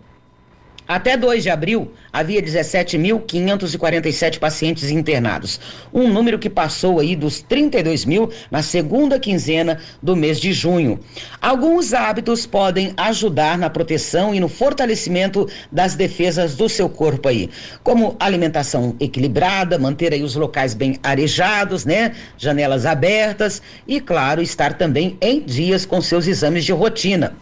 até 0.87 1.17
2 1.17 1.43
de 1.43 1.49
abril, 1.49 1.91
havia 2.13 2.41
17.547 2.41 4.39
pacientes 4.39 4.89
internados, 4.91 5.59
um 5.93 6.07
número 6.07 6.37
que 6.37 6.49
passou 6.49 6.99
aí 6.99 7.15
dos 7.15 7.41
32 7.41 8.05
mil 8.05 8.31
na 8.51 8.61
segunda 8.61 9.19
quinzena 9.19 9.79
do 10.01 10.15
mês 10.15 10.39
de 10.39 10.53
junho. 10.53 10.99
Alguns 11.41 11.93
hábitos 11.93 12.45
podem 12.45 12.93
ajudar 12.97 13.57
na 13.57 13.69
proteção 13.69 14.33
e 14.33 14.39
no 14.39 14.47
fortalecimento 14.47 15.49
das 15.71 15.95
defesas 15.95 16.55
do 16.55 16.69
seu 16.69 16.87
corpo 16.87 17.27
aí, 17.27 17.49
como 17.83 18.15
alimentação 18.19 18.95
equilibrada, 18.99 19.79
manter 19.79 20.13
aí 20.13 20.23
os 20.23 20.35
locais 20.35 20.73
bem 20.73 20.99
arejados, 21.01 21.85
né? 21.85 22.13
Janelas 22.37 22.85
abertas 22.85 23.61
e, 23.87 23.99
claro, 23.99 24.41
estar 24.41 24.73
também 24.73 25.17
em 25.21 25.41
dias 25.41 25.85
com 25.85 26.01
seus 26.01 26.27
exames 26.27 26.63
de 26.63 26.71
rotina. 26.71 27.35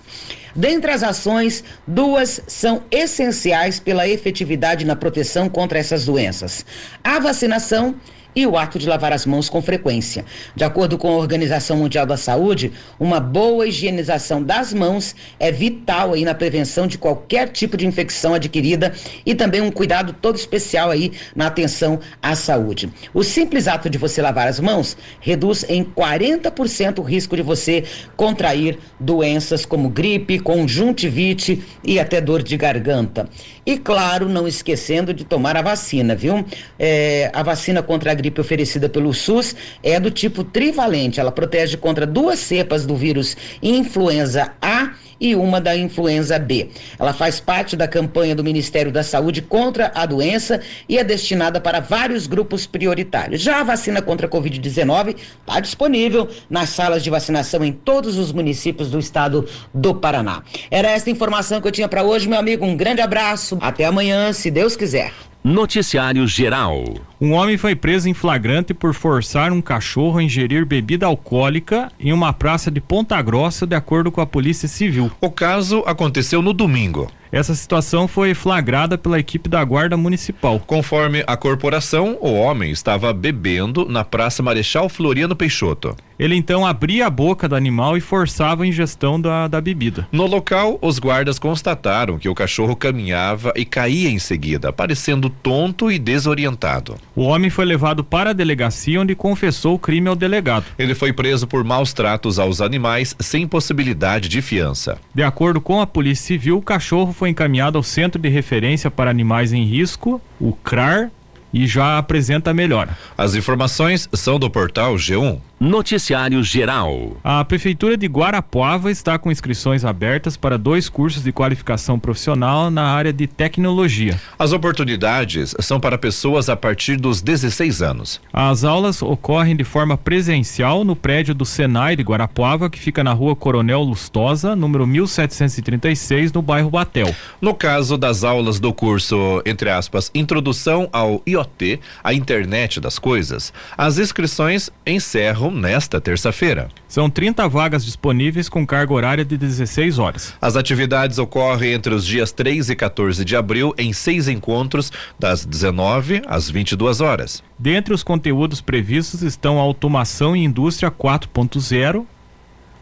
Dentre 0.55 0.91
as 0.91 1.01
ações, 1.01 1.63
duas 1.87 2.41
são 2.47 2.83
essenciais 2.91 3.79
pela 3.79 4.07
efetividade 4.07 4.85
na 4.85 4.95
proteção 4.95 5.49
contra 5.49 5.79
essas 5.79 6.05
doenças: 6.05 6.65
a 7.03 7.19
vacinação 7.19 7.95
e 8.35 8.45
o 8.45 8.57
ato 8.57 8.79
de 8.79 8.87
lavar 8.87 9.13
as 9.13 9.25
mãos 9.25 9.49
com 9.49 9.61
frequência. 9.61 10.25
De 10.55 10.63
acordo 10.63 10.97
com 10.97 11.09
a 11.09 11.17
Organização 11.17 11.77
Mundial 11.77 12.05
da 12.05 12.17
Saúde, 12.17 12.71
uma 12.99 13.19
boa 13.19 13.67
higienização 13.67 14.41
das 14.41 14.73
mãos 14.73 15.15
é 15.39 15.51
vital 15.51 16.13
aí 16.13 16.25
na 16.25 16.33
prevenção 16.33 16.87
de 16.87 16.97
qualquer 16.97 17.49
tipo 17.49 17.77
de 17.77 17.85
infecção 17.85 18.33
adquirida 18.33 18.93
e 19.25 19.35
também 19.35 19.61
um 19.61 19.71
cuidado 19.71 20.13
todo 20.13 20.35
especial 20.35 20.89
aí 20.89 21.11
na 21.35 21.47
atenção 21.47 21.99
à 22.21 22.35
saúde. 22.35 22.91
O 23.13 23.23
simples 23.23 23.67
ato 23.67 23.89
de 23.89 23.97
você 23.97 24.21
lavar 24.21 24.47
as 24.47 24.59
mãos 24.59 24.97
reduz 25.19 25.65
em 25.69 25.83
40% 25.83 26.99
o 26.99 27.01
risco 27.01 27.35
de 27.35 27.41
você 27.41 27.83
contrair 28.15 28.77
doenças 28.99 29.65
como 29.65 29.89
gripe, 29.89 30.39
conjuntivite 30.39 31.63
e 31.83 31.99
até 31.99 32.19
dor 32.19 32.41
de 32.41 32.57
garganta. 32.57 33.29
E 33.65 33.77
claro, 33.77 34.27
não 34.27 34.47
esquecendo 34.47 35.13
de 35.13 35.23
tomar 35.23 35.55
a 35.55 35.61
vacina, 35.61 36.15
viu? 36.15 36.45
É, 36.77 37.29
a 37.33 37.43
vacina 37.43 37.81
contra 37.81 38.11
a 38.11 38.13
gripe 38.23 38.39
oferecida 38.39 38.87
pelo 38.87 39.13
SUS 39.13 39.55
é 39.83 39.99
do 39.99 40.09
tipo 40.09 40.43
trivalente. 40.43 41.19
Ela 41.19 41.31
protege 41.31 41.75
contra 41.75 42.07
duas 42.07 42.39
cepas 42.39 42.85
do 42.85 42.95
vírus 42.95 43.35
influenza 43.61 44.53
A 44.61 44.91
e 45.19 45.35
uma 45.35 45.61
da 45.61 45.75
influenza 45.75 46.39
B. 46.39 46.69
Ela 46.99 47.13
faz 47.13 47.39
parte 47.39 47.75
da 47.75 47.87
campanha 47.87 48.35
do 48.35 48.43
Ministério 48.43 48.91
da 48.91 49.03
Saúde 49.03 49.41
contra 49.41 49.91
a 49.95 50.05
doença 50.05 50.61
e 50.87 50.97
é 50.97 51.03
destinada 51.03 51.61
para 51.61 51.79
vários 51.79 52.27
grupos 52.27 52.65
prioritários. 52.65 53.41
Já 53.41 53.59
a 53.59 53.63
vacina 53.63 54.01
contra 54.01 54.27
a 54.27 54.29
Covid-19 54.29 55.15
está 55.15 55.59
disponível 55.59 56.27
nas 56.49 56.69
salas 56.69 57.03
de 57.03 57.09
vacinação 57.09 57.63
em 57.63 57.71
todos 57.71 58.17
os 58.17 58.31
municípios 58.31 58.89
do 58.89 58.99
estado 58.99 59.47
do 59.73 59.93
Paraná. 59.95 60.43
Era 60.71 60.89
esta 60.89 61.09
informação 61.09 61.61
que 61.61 61.67
eu 61.67 61.71
tinha 61.71 61.87
para 61.87 62.03
hoje, 62.03 62.27
meu 62.27 62.39
amigo. 62.39 62.65
Um 62.65 62.75
grande 62.75 63.01
abraço. 63.01 63.57
Até 63.61 63.85
amanhã, 63.85 64.33
se 64.33 64.49
Deus 64.49 64.75
quiser. 64.75 65.32
Noticiário 65.43 66.25
Geral. 66.25 66.85
Um 67.19 67.33
homem 67.33 67.57
foi 67.57 67.75
preso 67.75 68.07
em 68.07 68.13
flagrante 68.13 68.73
por 68.73 68.93
forçar 68.93 69.51
um 69.51 69.61
cachorro 69.61 70.19
a 70.19 70.23
ingerir 70.23 70.65
bebida 70.65 71.05
alcoólica 71.05 71.91
em 71.99 72.13
uma 72.13 72.31
praça 72.31 72.71
de 72.71 72.79
Ponta 72.79 73.21
Grossa, 73.21 73.67
de 73.67 73.75
acordo 73.75 74.09
com 74.09 74.21
a 74.21 74.25
Polícia 74.25 74.69
Civil. 74.69 75.11
O 75.19 75.29
caso 75.29 75.83
aconteceu 75.85 76.41
no 76.41 76.53
domingo. 76.53 77.11
Essa 77.33 77.55
situação 77.55 78.07
foi 78.07 78.35
flagrada 78.35 78.95
pela 78.95 79.17
equipe 79.17 79.49
da 79.49 79.63
Guarda 79.63 79.97
Municipal. 79.97 80.59
Conforme 80.59 81.23
a 81.25 81.35
corporação, 81.35 82.15
o 82.21 82.31
homem 82.31 82.69
estava 82.69 83.11
bebendo 83.11 83.89
na 83.89 84.03
Praça 84.03 84.43
Marechal 84.43 84.87
Floriano 84.87 85.35
Peixoto. 85.35 85.95
Ele 86.19 86.35
então 86.35 86.65
abria 86.65 87.07
a 87.07 87.09
boca 87.09 87.49
do 87.49 87.55
animal 87.55 87.97
e 87.97 88.01
forçava 88.01 88.63
a 88.63 88.67
ingestão 88.67 89.19
da, 89.19 89.47
da 89.47 89.59
bebida. 89.59 90.07
No 90.11 90.27
local, 90.27 90.77
os 90.79 90.99
guardas 90.99 91.39
constataram 91.39 92.19
que 92.19 92.29
o 92.29 92.35
cachorro 92.35 92.75
caminhava 92.75 93.51
e 93.55 93.65
caía 93.65 94.09
em 94.09 94.19
seguida, 94.19 94.71
parecendo 94.71 95.29
tonto 95.29 95.91
e 95.91 95.97
desorientado. 95.97 96.95
O 97.15 97.23
homem 97.23 97.49
foi 97.49 97.65
levado 97.65 98.03
para 98.03 98.29
a 98.29 98.33
delegacia 98.33 99.01
onde 99.01 99.15
confessou 99.15 99.75
o 99.75 99.79
crime 99.79 100.07
ao 100.07 100.15
delegado. 100.15 100.65
Ele 100.77 100.93
foi 100.93 101.11
preso 101.11 101.47
por 101.47 101.63
maus 101.63 101.93
tratos 101.93 102.37
aos 102.37 102.61
animais 102.61 103.15
sem 103.19 103.47
possibilidade 103.47 104.29
de 104.29 104.41
fiança. 104.41 104.99
De 105.15 105.23
acordo 105.23 105.59
com 105.59 105.81
a 105.81 105.87
Polícia 105.87 106.27
Civil, 106.27 106.57
o 106.57 106.61
cachorro 106.61 107.11
foi 107.23 107.29
encaminhado 107.29 107.77
ao 107.77 107.83
Centro 107.83 108.21
de 108.21 108.27
Referência 108.27 108.91
para 108.91 109.09
Animais 109.09 109.53
em 109.53 109.63
Risco, 109.63 110.21
o 110.41 110.51
CRAR, 110.51 111.09
e 111.53 111.65
já 111.65 111.97
apresenta 111.97 112.53
melhora. 112.53 112.97
As 113.17 113.33
informações 113.33 114.09
são 114.11 114.37
do 114.37 114.49
portal 114.49 114.95
G1. 114.95 115.39
Noticiário 115.63 116.43
Geral. 116.43 117.15
A 117.23 117.45
Prefeitura 117.45 117.95
de 117.95 118.05
Guarapuava 118.05 118.91
está 118.91 119.17
com 119.17 119.31
inscrições 119.31 119.85
abertas 119.85 120.35
para 120.35 120.57
dois 120.57 120.89
cursos 120.89 121.23
de 121.23 121.31
qualificação 121.31 121.97
profissional 121.97 122.69
na 122.69 122.83
área 122.83 123.13
de 123.13 123.27
tecnologia. 123.27 124.19
As 124.37 124.51
oportunidades 124.51 125.55
são 125.61 125.79
para 125.79 125.97
pessoas 125.97 126.49
a 126.49 126.57
partir 126.57 126.97
dos 126.97 127.21
16 127.21 127.81
anos. 127.81 128.19
As 128.33 128.65
aulas 128.65 129.01
ocorrem 129.01 129.55
de 129.55 129.63
forma 129.63 129.95
presencial 129.95 130.83
no 130.83 130.97
prédio 130.97 131.33
do 131.33 131.45
Senai 131.45 131.95
de 131.95 132.03
Guarapuava, 132.03 132.69
que 132.69 132.77
fica 132.77 133.01
na 133.01 133.13
rua 133.13 133.33
Coronel 133.33 133.83
Lustosa, 133.83 134.57
número 134.57 134.85
1736, 134.85 136.33
no 136.33 136.41
bairro 136.41 136.71
Batel. 136.71 137.15
No 137.39 137.53
caso 137.53 137.97
das 137.97 138.25
aulas 138.25 138.59
do 138.59 138.73
curso, 138.73 139.41
entre 139.45 139.69
aspas, 139.69 140.11
Introdução 140.13 140.89
ao 140.91 141.23
IoT, 141.25 141.79
a 142.03 142.13
Internet 142.13 142.81
das 142.81 142.99
Coisas, 142.99 143.53
as 143.77 143.97
inscrições 143.97 144.69
encerram 144.85 145.52
nesta 145.53 146.01
terça-feira. 146.01 146.69
São 146.87 147.09
30 147.09 147.47
vagas 147.47 147.85
disponíveis 147.85 148.49
com 148.49 148.65
carga 148.65 148.93
horária 148.93 149.23
de 149.23 149.37
16 149.37 149.99
horas. 149.99 150.33
As 150.41 150.55
atividades 150.55 151.17
ocorrem 151.17 151.73
entre 151.73 151.93
os 151.93 152.05
dias 152.05 152.31
3 152.31 152.69
e 152.69 152.75
14 152.75 153.23
de 153.23 153.35
abril 153.35 153.73
em 153.77 153.93
seis 153.93 154.27
encontros, 154.27 154.91
das 155.19 155.45
19 155.45 156.21
às 156.27 156.49
22 156.49 156.99
horas. 156.99 157.43
Dentre 157.57 157.93
os 157.93 158.03
conteúdos 158.03 158.59
previstos 158.59 159.21
estão 159.21 159.59
a 159.59 159.61
automação 159.61 160.35
e 160.35 160.43
indústria 160.43 160.91
4.0, 160.91 162.05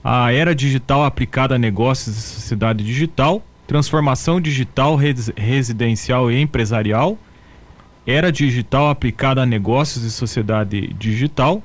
a 0.03 0.33
era 0.33 0.55
digital 0.55 1.05
aplicada 1.05 1.55
a 1.55 1.59
negócios 1.59 2.17
e 2.17 2.21
sociedade 2.21 2.83
digital, 2.83 3.43
transformação 3.67 4.41
digital 4.41 4.95
residencial 4.95 6.31
e 6.31 6.41
empresarial, 6.41 7.17
era 8.05 8.31
digital 8.31 8.89
aplicada 8.89 9.43
a 9.43 9.45
negócios 9.45 10.03
e 10.03 10.11
sociedade 10.11 10.87
digital, 10.93 11.63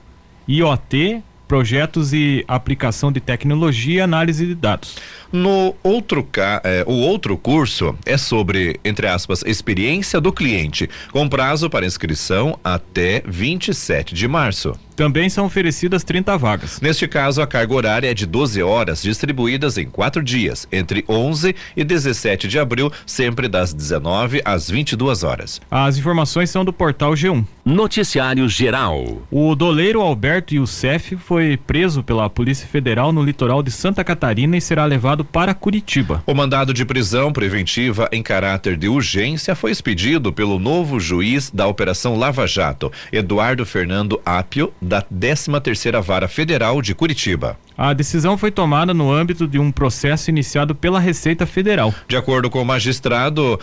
IoT, 0.49 1.23
projetos 1.47 2.13
e 2.13 2.45
aplicação 2.47 3.11
de 3.13 3.21
tecnologia 3.21 4.05
análise 4.05 4.47
de 4.47 4.55
dados. 4.55 4.97
No 5.33 5.75
outro 5.83 6.27
é, 6.65 6.85
o 6.87 6.93
outro 6.93 7.37
curso 7.37 7.97
é 8.05 8.17
sobre, 8.17 8.81
entre 8.85 9.07
aspas, 9.07 9.43
experiência 9.47 10.21
do 10.21 10.33
cliente, 10.33 10.89
com 11.13 11.29
prazo 11.29 11.71
para 11.71 11.87
inscrição 11.87 12.59
até 12.63 13.23
27 13.27 14.15
de 14.15 14.29
março. 14.29 14.75
Também 14.97 15.29
são 15.29 15.45
oferecidas 15.45 16.03
30 16.03 16.39
vagas. 16.39 16.81
Neste 16.81 17.07
caso, 17.07 17.43
a 17.43 17.47
carga 17.47 17.75
horária 17.75 18.11
é 18.11 18.15
de 18.15 18.25
12 18.25 18.63
horas, 18.63 19.03
distribuídas 19.03 19.77
em 19.77 19.85
quatro 19.85 20.23
dias, 20.23 20.67
entre 20.73 21.05
11 21.07 21.55
e 21.77 21.85
17 21.85 22.49
de 22.49 22.59
abril, 22.59 22.91
sempre 23.05 23.47
das 23.47 23.75
19 23.75 24.41
às 24.43 24.71
22 24.71 25.23
horas. 25.23 25.61
As 25.71 25.99
informações 25.99 26.49
são 26.49 26.65
do 26.65 26.73
portal 26.73 27.13
G1. 27.13 27.45
Noticiário 27.63 28.49
Geral. 28.49 29.23
O 29.31 29.55
doleiro 29.55 30.01
Alberto 30.01 30.55
Youssef 30.55 31.17
foi 31.17 31.59
preso 31.59 32.03
pela 32.03 32.31
Polícia 32.31 32.67
Federal 32.67 33.13
no 33.13 33.23
litoral 33.23 33.63
de 33.63 33.71
Santa 33.71 34.03
Catarina 34.03 34.57
e 34.57 34.61
será 34.61 34.85
levado 34.87 35.25
para 35.25 35.53
Curitiba. 35.53 36.23
O 36.27 36.35
mandado 36.35 36.73
de 36.73 36.85
prisão 36.85 37.33
preventiva 37.33 38.09
em 38.13 38.23
caráter 38.23 38.77
de 38.77 38.89
urgência 38.89 39.55
foi 39.55 39.73
expedido 39.73 40.33
pelo 40.33 40.59
novo 40.59 40.99
juiz 40.99 41.51
da 41.51 41.67
Operação 41.67 42.17
Lava 42.17 42.47
Jato, 42.47 42.91
Eduardo 43.13 43.67
Fernando 43.67 44.21
Apio 44.25 44.73
da 44.87 45.03
13 45.03 45.61
terceira 45.61 46.01
Vara 46.01 46.29
Federal 46.29 46.81
de 46.81 46.95
Curitiba. 46.95 47.59
A 47.77 47.93
decisão 47.93 48.39
foi 48.39 48.51
tomada 48.51 48.95
no 48.95 49.13
âmbito 49.13 49.47
de 49.47 49.59
um 49.59 49.71
processo 49.71 50.31
iniciado 50.31 50.75
pela 50.75 50.99
Receita 50.99 51.45
Federal. 51.45 51.93
De 52.09 52.17
acordo 52.17 52.49
com 52.49 52.63
o 52.63 52.65
magistrado, 52.65 53.61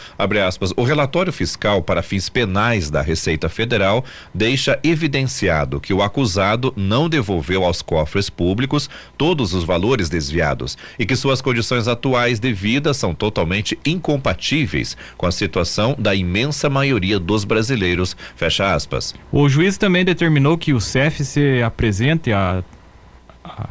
aspas, 0.47 0.71
o 0.77 0.83
relatório 0.83 1.33
fiscal 1.33 1.81
para 1.81 2.03
fins 2.03 2.29
penais 2.29 2.91
da 2.91 3.01
Receita 3.01 3.49
Federal 3.49 4.05
deixa 4.31 4.79
evidenciado 4.83 5.79
que 5.79 5.93
o 5.93 6.03
acusado 6.03 6.71
não 6.75 7.09
devolveu 7.09 7.63
aos 7.63 7.81
cofres 7.81 8.29
públicos 8.29 8.87
todos 9.17 9.53
os 9.53 9.63
valores 9.63 10.09
desviados 10.09 10.77
e 10.99 11.05
que 11.05 11.15
suas 11.15 11.41
condições 11.41 11.87
atuais 11.87 12.39
de 12.39 12.53
vida 12.53 12.93
são 12.93 13.15
totalmente 13.15 13.79
incompatíveis 13.83 14.95
com 15.17 15.25
a 15.25 15.31
situação 15.31 15.95
da 15.97 16.13
imensa 16.13 16.69
maioria 16.69 17.19
dos 17.19 17.43
brasileiros. 17.43 18.15
Fecha 18.35 18.73
aspas. 18.73 19.15
O 19.31 19.49
juiz 19.49 19.75
também 19.77 20.05
determinou 20.05 20.55
que 20.57 20.73
o 20.73 20.79
CEF 20.79 21.12
se 21.21 21.61
apresente 21.61 22.31
a 22.31 22.63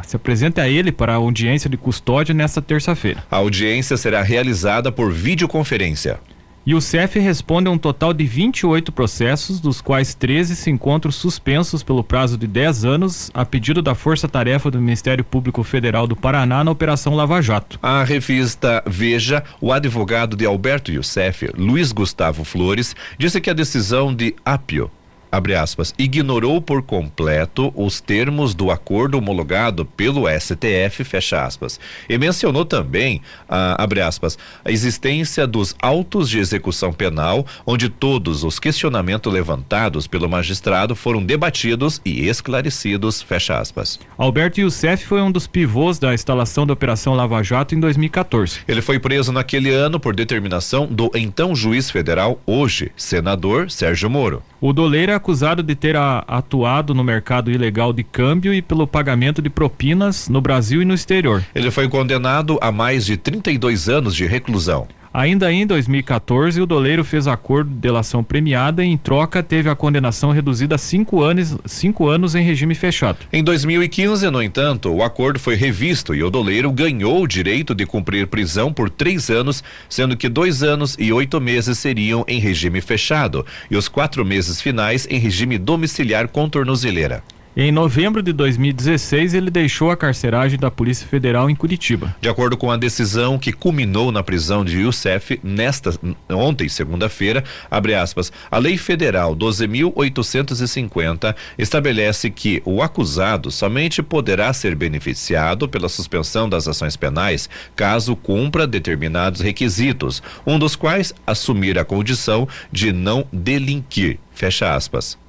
se 0.02 0.16
apresente 0.16 0.60
a 0.60 0.68
ele 0.68 0.92
para 0.92 1.14
a 1.14 1.16
audiência 1.16 1.68
de 1.68 1.78
custódia 1.78 2.34
nesta 2.34 2.60
terça-feira. 2.60 3.24
A 3.30 3.36
audiência 3.36 3.96
será 3.96 4.22
realizada 4.22 4.92
por 4.92 5.10
videoconferência. 5.10 6.20
E 6.64 6.76
o 6.76 6.80
CEF 6.80 7.18
responde 7.18 7.66
a 7.66 7.72
um 7.72 7.78
total 7.78 8.12
de 8.12 8.24
28 8.24 8.92
processos, 8.92 9.58
dos 9.58 9.80
quais 9.80 10.14
13 10.14 10.54
se 10.54 10.70
encontram 10.70 11.10
suspensos 11.10 11.82
pelo 11.82 12.04
prazo 12.04 12.38
de 12.38 12.46
10 12.46 12.84
anos, 12.84 13.30
a 13.34 13.44
pedido 13.44 13.82
da 13.82 13.96
Força 13.96 14.28
Tarefa 14.28 14.70
do 14.70 14.80
Ministério 14.80 15.24
Público 15.24 15.64
Federal 15.64 16.06
do 16.06 16.14
Paraná 16.14 16.62
na 16.62 16.70
Operação 16.70 17.16
Lava 17.16 17.42
Jato. 17.42 17.80
A 17.82 18.04
revista 18.04 18.80
Veja, 18.86 19.42
o 19.60 19.72
advogado 19.72 20.36
de 20.36 20.46
Alberto 20.46 20.92
Youssef, 20.92 21.50
Luiz 21.56 21.90
Gustavo 21.90 22.44
Flores, 22.44 22.94
disse 23.18 23.40
que 23.40 23.50
a 23.50 23.54
decisão 23.54 24.14
de 24.14 24.36
Apio 24.44 24.88
abre 25.32 25.54
aspas, 25.54 25.94
ignorou 25.98 26.60
por 26.60 26.82
completo 26.82 27.72
os 27.74 28.02
termos 28.02 28.54
do 28.54 28.70
acordo 28.70 29.16
homologado 29.16 29.86
pelo 29.86 30.28
STF, 30.28 31.02
fecha 31.04 31.42
aspas, 31.42 31.80
e 32.06 32.18
mencionou 32.18 32.66
também, 32.66 33.22
ah, 33.48 33.82
abre 33.82 34.02
aspas, 34.02 34.36
a 34.62 34.70
existência 34.70 35.46
dos 35.46 35.74
autos 35.80 36.28
de 36.28 36.38
execução 36.38 36.92
penal, 36.92 37.46
onde 37.64 37.88
todos 37.88 38.44
os 38.44 38.58
questionamentos 38.58 39.32
levantados 39.32 40.06
pelo 40.06 40.28
magistrado 40.28 40.94
foram 40.94 41.24
debatidos 41.24 41.98
e 42.04 42.28
esclarecidos, 42.28 43.22
fecha 43.22 43.58
aspas. 43.58 43.98
Alberto 44.18 44.60
Youssef 44.60 45.06
foi 45.06 45.22
um 45.22 45.32
dos 45.32 45.46
pivôs 45.46 45.98
da 45.98 46.12
instalação 46.12 46.66
da 46.66 46.74
Operação 46.74 47.14
Lava 47.14 47.42
Jato 47.42 47.74
em 47.74 47.80
2014. 47.80 48.60
Ele 48.68 48.82
foi 48.82 48.98
preso 48.98 49.32
naquele 49.32 49.70
ano 49.70 49.98
por 49.98 50.14
determinação 50.14 50.86
do 50.86 51.10
então 51.14 51.54
juiz 51.54 51.90
federal, 51.90 52.38
hoje 52.44 52.92
senador 52.96 53.70
Sérgio 53.70 54.10
Moro. 54.10 54.42
O 54.60 54.72
doleiro 54.72 55.10
é 55.10 55.14
acusado 55.22 55.62
de 55.62 55.76
ter 55.76 55.96
a, 55.96 56.24
atuado 56.26 56.92
no 56.92 57.04
mercado 57.04 57.48
ilegal 57.48 57.92
de 57.92 58.02
câmbio 58.02 58.52
e 58.52 58.60
pelo 58.60 58.88
pagamento 58.88 59.40
de 59.40 59.48
propinas 59.48 60.28
no 60.28 60.40
Brasil 60.40 60.82
e 60.82 60.84
no 60.84 60.92
exterior. 60.92 61.44
Ele 61.54 61.70
foi 61.70 61.88
condenado 61.88 62.58
a 62.60 62.72
mais 62.72 63.06
de 63.06 63.16
32 63.16 63.88
anos 63.88 64.16
de 64.16 64.26
reclusão. 64.26 64.88
Ainda 65.14 65.52
em 65.52 65.66
2014, 65.66 66.58
o 66.62 66.64
doleiro 66.64 67.04
fez 67.04 67.26
acordo 67.26 67.68
de 67.68 67.76
delação 67.76 68.24
premiada 68.24 68.82
e, 68.82 68.88
em 68.88 68.96
troca, 68.96 69.42
teve 69.42 69.68
a 69.68 69.76
condenação 69.76 70.30
reduzida 70.30 70.76
a 70.76 70.78
cinco 70.78 71.22
anos, 71.22 71.54
cinco 71.66 72.08
anos 72.08 72.34
em 72.34 72.42
regime 72.42 72.74
fechado. 72.74 73.18
Em 73.30 73.44
2015, 73.44 74.30
no 74.30 74.42
entanto, 74.42 74.88
o 74.90 75.02
acordo 75.02 75.38
foi 75.38 75.54
revisto 75.54 76.14
e 76.14 76.22
o 76.22 76.30
doleiro 76.30 76.72
ganhou 76.72 77.22
o 77.22 77.28
direito 77.28 77.74
de 77.74 77.84
cumprir 77.84 78.26
prisão 78.26 78.72
por 78.72 78.88
três 78.88 79.28
anos, 79.28 79.62
sendo 79.86 80.16
que 80.16 80.30
dois 80.30 80.62
anos 80.62 80.96
e 80.98 81.12
oito 81.12 81.38
meses 81.38 81.78
seriam 81.78 82.24
em 82.26 82.40
regime 82.40 82.80
fechado 82.80 83.44
e 83.70 83.76
os 83.76 83.88
quatro 83.88 84.24
meses 84.24 84.62
finais 84.62 85.06
em 85.10 85.18
regime 85.18 85.58
domiciliar 85.58 86.26
com 86.28 86.48
tornozeleira. 86.48 87.22
Em 87.54 87.70
novembro 87.70 88.22
de 88.22 88.32
2016, 88.32 89.34
ele 89.34 89.50
deixou 89.50 89.90
a 89.90 89.96
carceragem 89.96 90.58
da 90.58 90.70
Polícia 90.70 91.06
Federal 91.06 91.50
em 91.50 91.54
Curitiba. 91.54 92.16
De 92.18 92.26
acordo 92.26 92.56
com 92.56 92.70
a 92.70 92.78
decisão 92.78 93.38
que 93.38 93.52
culminou 93.52 94.10
na 94.10 94.22
prisão 94.22 94.64
de 94.64 94.80
Youssef 94.80 95.38
nesta 95.42 95.90
ontem, 96.30 96.66
segunda-feira, 96.66 97.44
abre 97.70 97.94
aspas, 97.94 98.32
a 98.50 98.56
Lei 98.56 98.78
Federal 98.78 99.36
12.850 99.36 101.34
estabelece 101.58 102.30
que 102.30 102.62
o 102.64 102.80
acusado 102.80 103.50
somente 103.50 104.02
poderá 104.02 104.50
ser 104.54 104.74
beneficiado 104.74 105.68
pela 105.68 105.90
suspensão 105.90 106.48
das 106.48 106.66
ações 106.66 106.96
penais 106.96 107.50
caso 107.76 108.16
cumpra 108.16 108.66
determinados 108.66 109.42
requisitos, 109.42 110.22
um 110.46 110.58
dos 110.58 110.74
quais 110.74 111.14
assumir 111.26 111.78
a 111.78 111.84
condição 111.84 112.48
de 112.72 112.94
não 112.94 113.26
delinquir. 113.30 114.18
Fecha 114.32 114.74
aspas. 114.74 115.20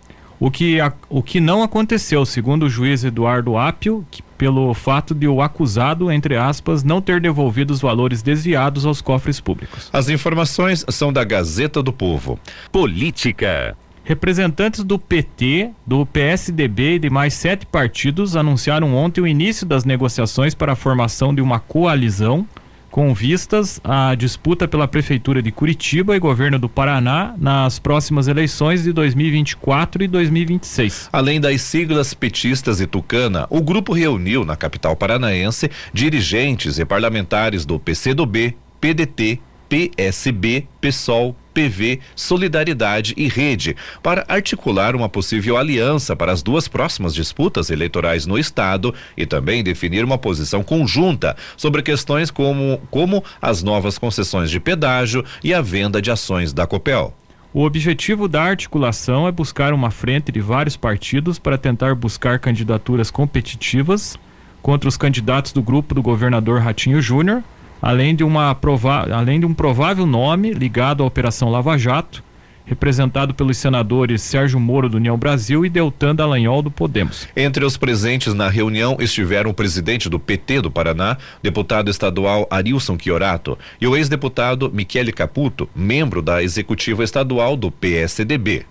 O 0.43 0.51
que, 0.51 0.81
a, 0.81 0.91
o 1.09 1.23
que 1.23 1.39
não 1.39 1.63
aconteceu, 1.63 2.25
segundo 2.25 2.63
o 2.63 2.69
juiz 2.69 3.05
Eduardo 3.05 3.55
Apio, 3.57 4.05
que, 4.11 4.21
pelo 4.37 4.73
fato 4.73 5.15
de 5.15 5.25
o 5.25 5.41
acusado, 5.41 6.11
entre 6.11 6.35
aspas, 6.35 6.83
não 6.83 7.01
ter 7.01 7.21
devolvido 7.21 7.71
os 7.71 7.79
valores 7.79 8.21
desviados 8.21 8.85
aos 8.85 8.99
cofres 8.99 9.39
públicos. 9.39 9.89
As 9.93 10.09
informações 10.09 10.85
são 10.89 11.13
da 11.13 11.23
Gazeta 11.23 11.81
do 11.81 11.93
Povo. 11.93 12.37
Política. 12.73 13.77
Representantes 14.03 14.83
do 14.83 14.99
PT, 14.99 15.69
do 15.87 16.05
PSDB 16.05 16.95
e 16.95 16.99
de 16.99 17.09
mais 17.09 17.35
sete 17.35 17.65
partidos 17.65 18.35
anunciaram 18.35 18.93
ontem 18.93 19.21
o 19.21 19.27
início 19.27 19.65
das 19.65 19.85
negociações 19.85 20.53
para 20.53 20.73
a 20.73 20.75
formação 20.75 21.33
de 21.33 21.41
uma 21.41 21.57
coalizão 21.57 22.45
com 22.93 23.11
vistas 23.11 23.81
à 23.83 24.13
disputa 24.13 24.67
pela 24.67 24.87
Prefeitura 24.87 25.41
de 25.41 25.51
Curitiba 25.51 26.15
e 26.15 26.19
governo 26.19 26.59
do 26.59 26.69
Paraná 26.69 27.33
nas 27.39 27.79
próximas 27.79 28.27
eleições 28.27 28.83
de 28.83 28.93
2024 28.93 30.03
e 30.03 30.07
2026. 30.07 31.09
Além 31.11 31.41
das 31.41 31.59
siglas 31.63 32.13
petistas 32.13 32.79
e 32.79 32.85
tucana, 32.85 33.47
o 33.49 33.63
grupo 33.63 33.93
reuniu 33.93 34.45
na 34.45 34.55
capital 34.55 34.95
paranaense 34.95 35.71
dirigentes 35.91 36.77
e 36.77 36.85
parlamentares 36.85 37.65
do 37.65 37.79
PCdoB, 37.79 38.55
PDT, 38.79 39.41
PSB, 39.73 40.67
PSOL, 40.79 41.35
PV, 41.51 41.99
Solidariedade 42.15 43.15
e 43.17 43.27
Rede, 43.27 43.75
para 44.03 44.23
articular 44.27 44.95
uma 44.95 45.09
possível 45.09 45.57
aliança 45.57 46.15
para 46.15 46.31
as 46.31 46.43
duas 46.43 46.67
próximas 46.67 47.11
disputas 47.11 47.71
eleitorais 47.71 48.27
no 48.27 48.37
Estado 48.37 48.93
e 49.17 49.25
também 49.25 49.63
definir 49.63 50.05
uma 50.05 50.15
posição 50.15 50.61
conjunta 50.61 51.35
sobre 51.57 51.81
questões 51.81 52.29
como, 52.29 52.79
como 52.91 53.23
as 53.41 53.63
novas 53.63 53.97
concessões 53.97 54.51
de 54.51 54.59
pedágio 54.59 55.25
e 55.43 55.55
a 55.55 55.61
venda 55.61 55.99
de 55.99 56.11
ações 56.11 56.53
da 56.53 56.67
Copel. 56.67 57.11
O 57.51 57.63
objetivo 57.63 58.27
da 58.27 58.43
articulação 58.43 59.27
é 59.27 59.31
buscar 59.31 59.73
uma 59.73 59.89
frente 59.89 60.31
de 60.31 60.39
vários 60.39 60.77
partidos 60.77 61.39
para 61.39 61.57
tentar 61.57 61.95
buscar 61.95 62.37
candidaturas 62.37 63.09
competitivas 63.09 64.19
contra 64.61 64.87
os 64.87 64.97
candidatos 64.97 65.51
do 65.51 65.63
grupo 65.63 65.95
do 65.95 66.01
governador 66.03 66.61
Ratinho 66.61 67.01
Júnior 67.01 67.43
além 67.83 68.15
de, 68.15 68.23
uma 68.23 68.55
prova 68.55 69.13
além 69.13 69.41
de 69.41 69.45
um 69.45 69.53
provável 69.53 70.05
nome 70.05 70.53
ligado 70.53 71.03
à 71.03 71.05
Operação 71.05 71.49
Lava 71.49 71.77
Jato, 71.77 72.23
representado 72.65 73.33
pelos 73.33 73.57
senadores 73.57 74.21
Sérgio 74.21 74.57
Moro 74.57 74.87
do 74.87 74.95
União 74.95 75.17
Brasil 75.17 75.65
e 75.65 75.69
Deltan 75.69 76.15
Dallagnol 76.15 76.61
do 76.61 76.71
Podemos. 76.71 77.27
Entre 77.35 77.65
os 77.65 77.75
presentes 77.75 78.33
na 78.33 78.47
reunião 78.47 78.95
estiveram 79.01 79.51
o 79.51 79.53
presidente 79.53 80.07
do 80.07 80.17
PT 80.17 80.61
do 80.61 80.71
Paraná, 80.71 81.17
deputado 81.41 81.91
estadual 81.91 82.47
Arilson 82.49 82.97
Chiorato, 82.97 83.57
e 83.81 83.85
o 83.85 83.97
ex-deputado 83.97 84.71
Michele 84.73 85.11
Caputo, 85.11 85.67
membro 85.75 86.21
da 86.21 86.41
executiva 86.41 87.03
estadual 87.03 87.57
do 87.57 87.69
PSDB. 87.69 88.65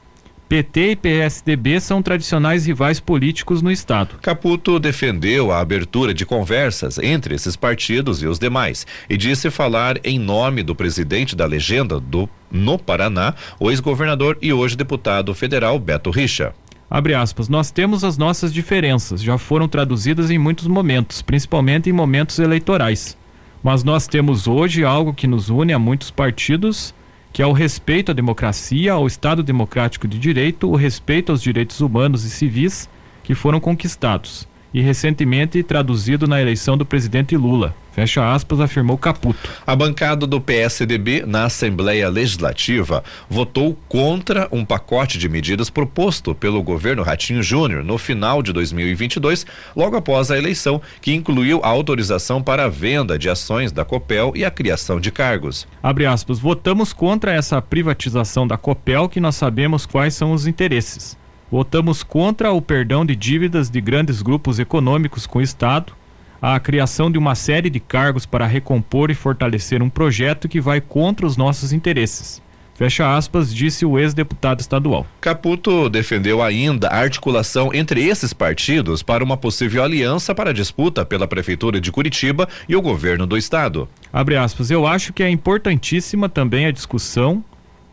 PT 0.53 0.91
e 0.91 0.97
PSDB 0.97 1.81
são 1.81 2.03
tradicionais 2.03 2.67
rivais 2.67 3.01
políticos 3.01 3.63
no 3.63 3.73
estado. 3.73 4.17
Caputo 4.21 4.79
defendeu 4.79 5.51
a 5.51 5.61
abertura 5.61 6.13
de 6.13 6.27
conversas 6.27 6.99
entre 6.99 7.35
esses 7.35 7.57
partidos 7.57 8.23
e 8.23 8.27
os 8.27 8.39
demais 8.39 8.87
e 9.09 9.17
disse 9.17 9.51
falar 9.51 9.97
em 10.05 10.19
nome 10.19 10.63
do 10.63 10.75
presidente 10.75 11.35
da 11.35 11.47
legenda 11.47 11.99
do 11.99 12.29
no 12.51 12.79
Paraná, 12.79 13.35
o 13.59 13.71
ex-governador 13.71 14.37
e 14.43 14.53
hoje 14.53 14.77
deputado 14.77 15.33
federal 15.33 15.79
Beto 15.79 16.11
Richa. 16.11 16.53
Abre 16.91 17.15
aspas, 17.15 17.49
nós 17.49 17.71
temos 17.71 18.05
as 18.05 18.19
nossas 18.19 18.53
diferenças, 18.53 19.23
já 19.23 19.39
foram 19.39 19.67
traduzidas 19.67 20.31
em 20.31 20.37
muitos 20.37 20.67
momentos, 20.67 21.23
principalmente 21.23 21.89
em 21.89 21.95
momentos 21.95 22.39
eleitorais. 22.39 23.17
Mas 23.63 23.83
nós 23.83 24.07
temos 24.07 24.47
hoje 24.47 24.85
algo 24.85 25.15
que 25.15 25.27
nos 25.27 25.49
une 25.49 25.73
a 25.73 25.79
muitos 25.79 26.11
partidos 26.11 26.93
que 27.33 27.43
é 27.43 27.47
o 27.47 27.53
respeito 27.53 28.11
à 28.11 28.15
democracia, 28.15 28.93
ao 28.93 29.07
Estado 29.07 29.43
democrático 29.43 30.07
de 30.07 30.19
direito, 30.19 30.71
o 30.71 30.77
respeito 30.77 31.33
aos 31.33 31.43
direitos 31.43 31.81
humanos 31.81 32.25
e 32.25 32.31
civis 32.31 32.89
que 33.25 33.35
foram 33.35 33.59
conquistados 33.59 34.47
e 34.73 34.81
recentemente 34.81 35.63
traduzido 35.63 36.27
na 36.27 36.41
eleição 36.41 36.77
do 36.77 36.85
presidente 36.85 37.37
Lula. 37.37 37.75
Fecha 37.93 38.33
aspas, 38.33 38.59
afirmou 38.59 38.97
Caputo. 38.97 39.51
A 39.67 39.77
bancada 39.77 40.27
do 40.27 40.41
PSDB 40.41 41.25
na 41.27 41.45
Assembleia 41.45 42.09
Legislativa 42.09 43.05
votou 43.29 43.79
contra 43.87 44.49
um 44.51 44.65
pacote 44.65 45.19
de 45.19 45.29
medidas 45.29 45.69
proposto 45.69 46.35
pelo 46.35 46.63
governo 46.63 47.03
Ratinho 47.03 47.43
Júnior 47.43 47.85
no 47.85 47.99
final 47.99 48.43
de 48.43 48.51
2022, 48.51 49.45
logo 49.77 49.95
após 49.95 50.31
a 50.31 50.39
eleição, 50.39 50.81
que 51.03 51.13
incluiu 51.13 51.61
a 51.63 51.69
autorização 51.69 52.43
para 52.43 52.65
a 52.65 52.69
venda 52.69 53.19
de 53.19 53.29
ações 53.29 53.71
da 53.71 53.85
Copel 53.85 54.33
e 54.35 54.43
a 54.43 54.51
criação 54.51 54.99
de 54.99 55.11
cargos. 55.11 55.69
Abre 55.83 56.07
aspas, 56.07 56.39
votamos 56.39 56.95
contra 56.95 57.33
essa 57.33 57.61
privatização 57.61 58.47
da 58.47 58.57
Copel 58.57 59.07
que 59.07 59.21
nós 59.21 59.37
sabemos 59.37 59.85
quais 59.85 60.15
são 60.15 60.33
os 60.33 60.47
interesses 60.47 61.21
Votamos 61.53 62.03
contra 62.03 62.51
o 62.51 62.63
perdão 62.63 63.05
de 63.05 63.15
dívidas 63.15 63.69
de 63.69 63.79
grandes 63.79 64.23
grupos 64.23 64.59
econômicos 64.59 65.27
com 65.27 65.39
o 65.39 65.43
Estado, 65.43 65.93
a 66.41 66.59
criação 66.59 67.13
de 67.13 67.19
uma 67.19 67.35
série 67.35 67.69
de 67.69 67.79
cargos 67.79 68.25
para 68.25 68.47
recompor 68.47 69.11
e 69.11 69.15
fortalecer 69.15 69.83
um 69.83 69.91
projeto 69.91 70.49
que 70.49 70.63
vai 70.63 70.81
contra 70.81 71.27
os 71.27 71.37
nossos 71.37 71.71
interesses. 71.71 72.41
Fecha 72.75 73.15
aspas, 73.15 73.55
disse 73.55 73.85
o 73.85 73.99
ex-deputado 73.99 74.61
estadual. 74.61 75.07
Caputo 75.21 75.91
defendeu 75.91 76.43
ainda 76.43 76.89
a 76.89 77.01
articulação 77.01 77.69
entre 77.75 78.03
esses 78.03 78.33
partidos 78.33 79.03
para 79.03 79.23
uma 79.23 79.37
possível 79.37 79.85
aliança 79.85 80.35
para 80.35 80.51
a 80.51 80.55
disputa 80.55 81.05
pela 81.05 81.29
Prefeitura 81.29 81.79
de 81.79 81.93
Curitiba 81.93 82.49
e 82.67 82.75
o 82.75 82.81
governo 82.81 83.27
do 83.27 83.37
estado. 83.37 83.87
Abre 84.11 84.37
aspas, 84.37 84.71
eu 84.71 84.87
acho 84.87 85.13
que 85.13 85.23
é 85.23 85.29
importantíssima 85.29 86.31
também 86.31 86.65
a 86.65 86.73
discussão 86.73 87.45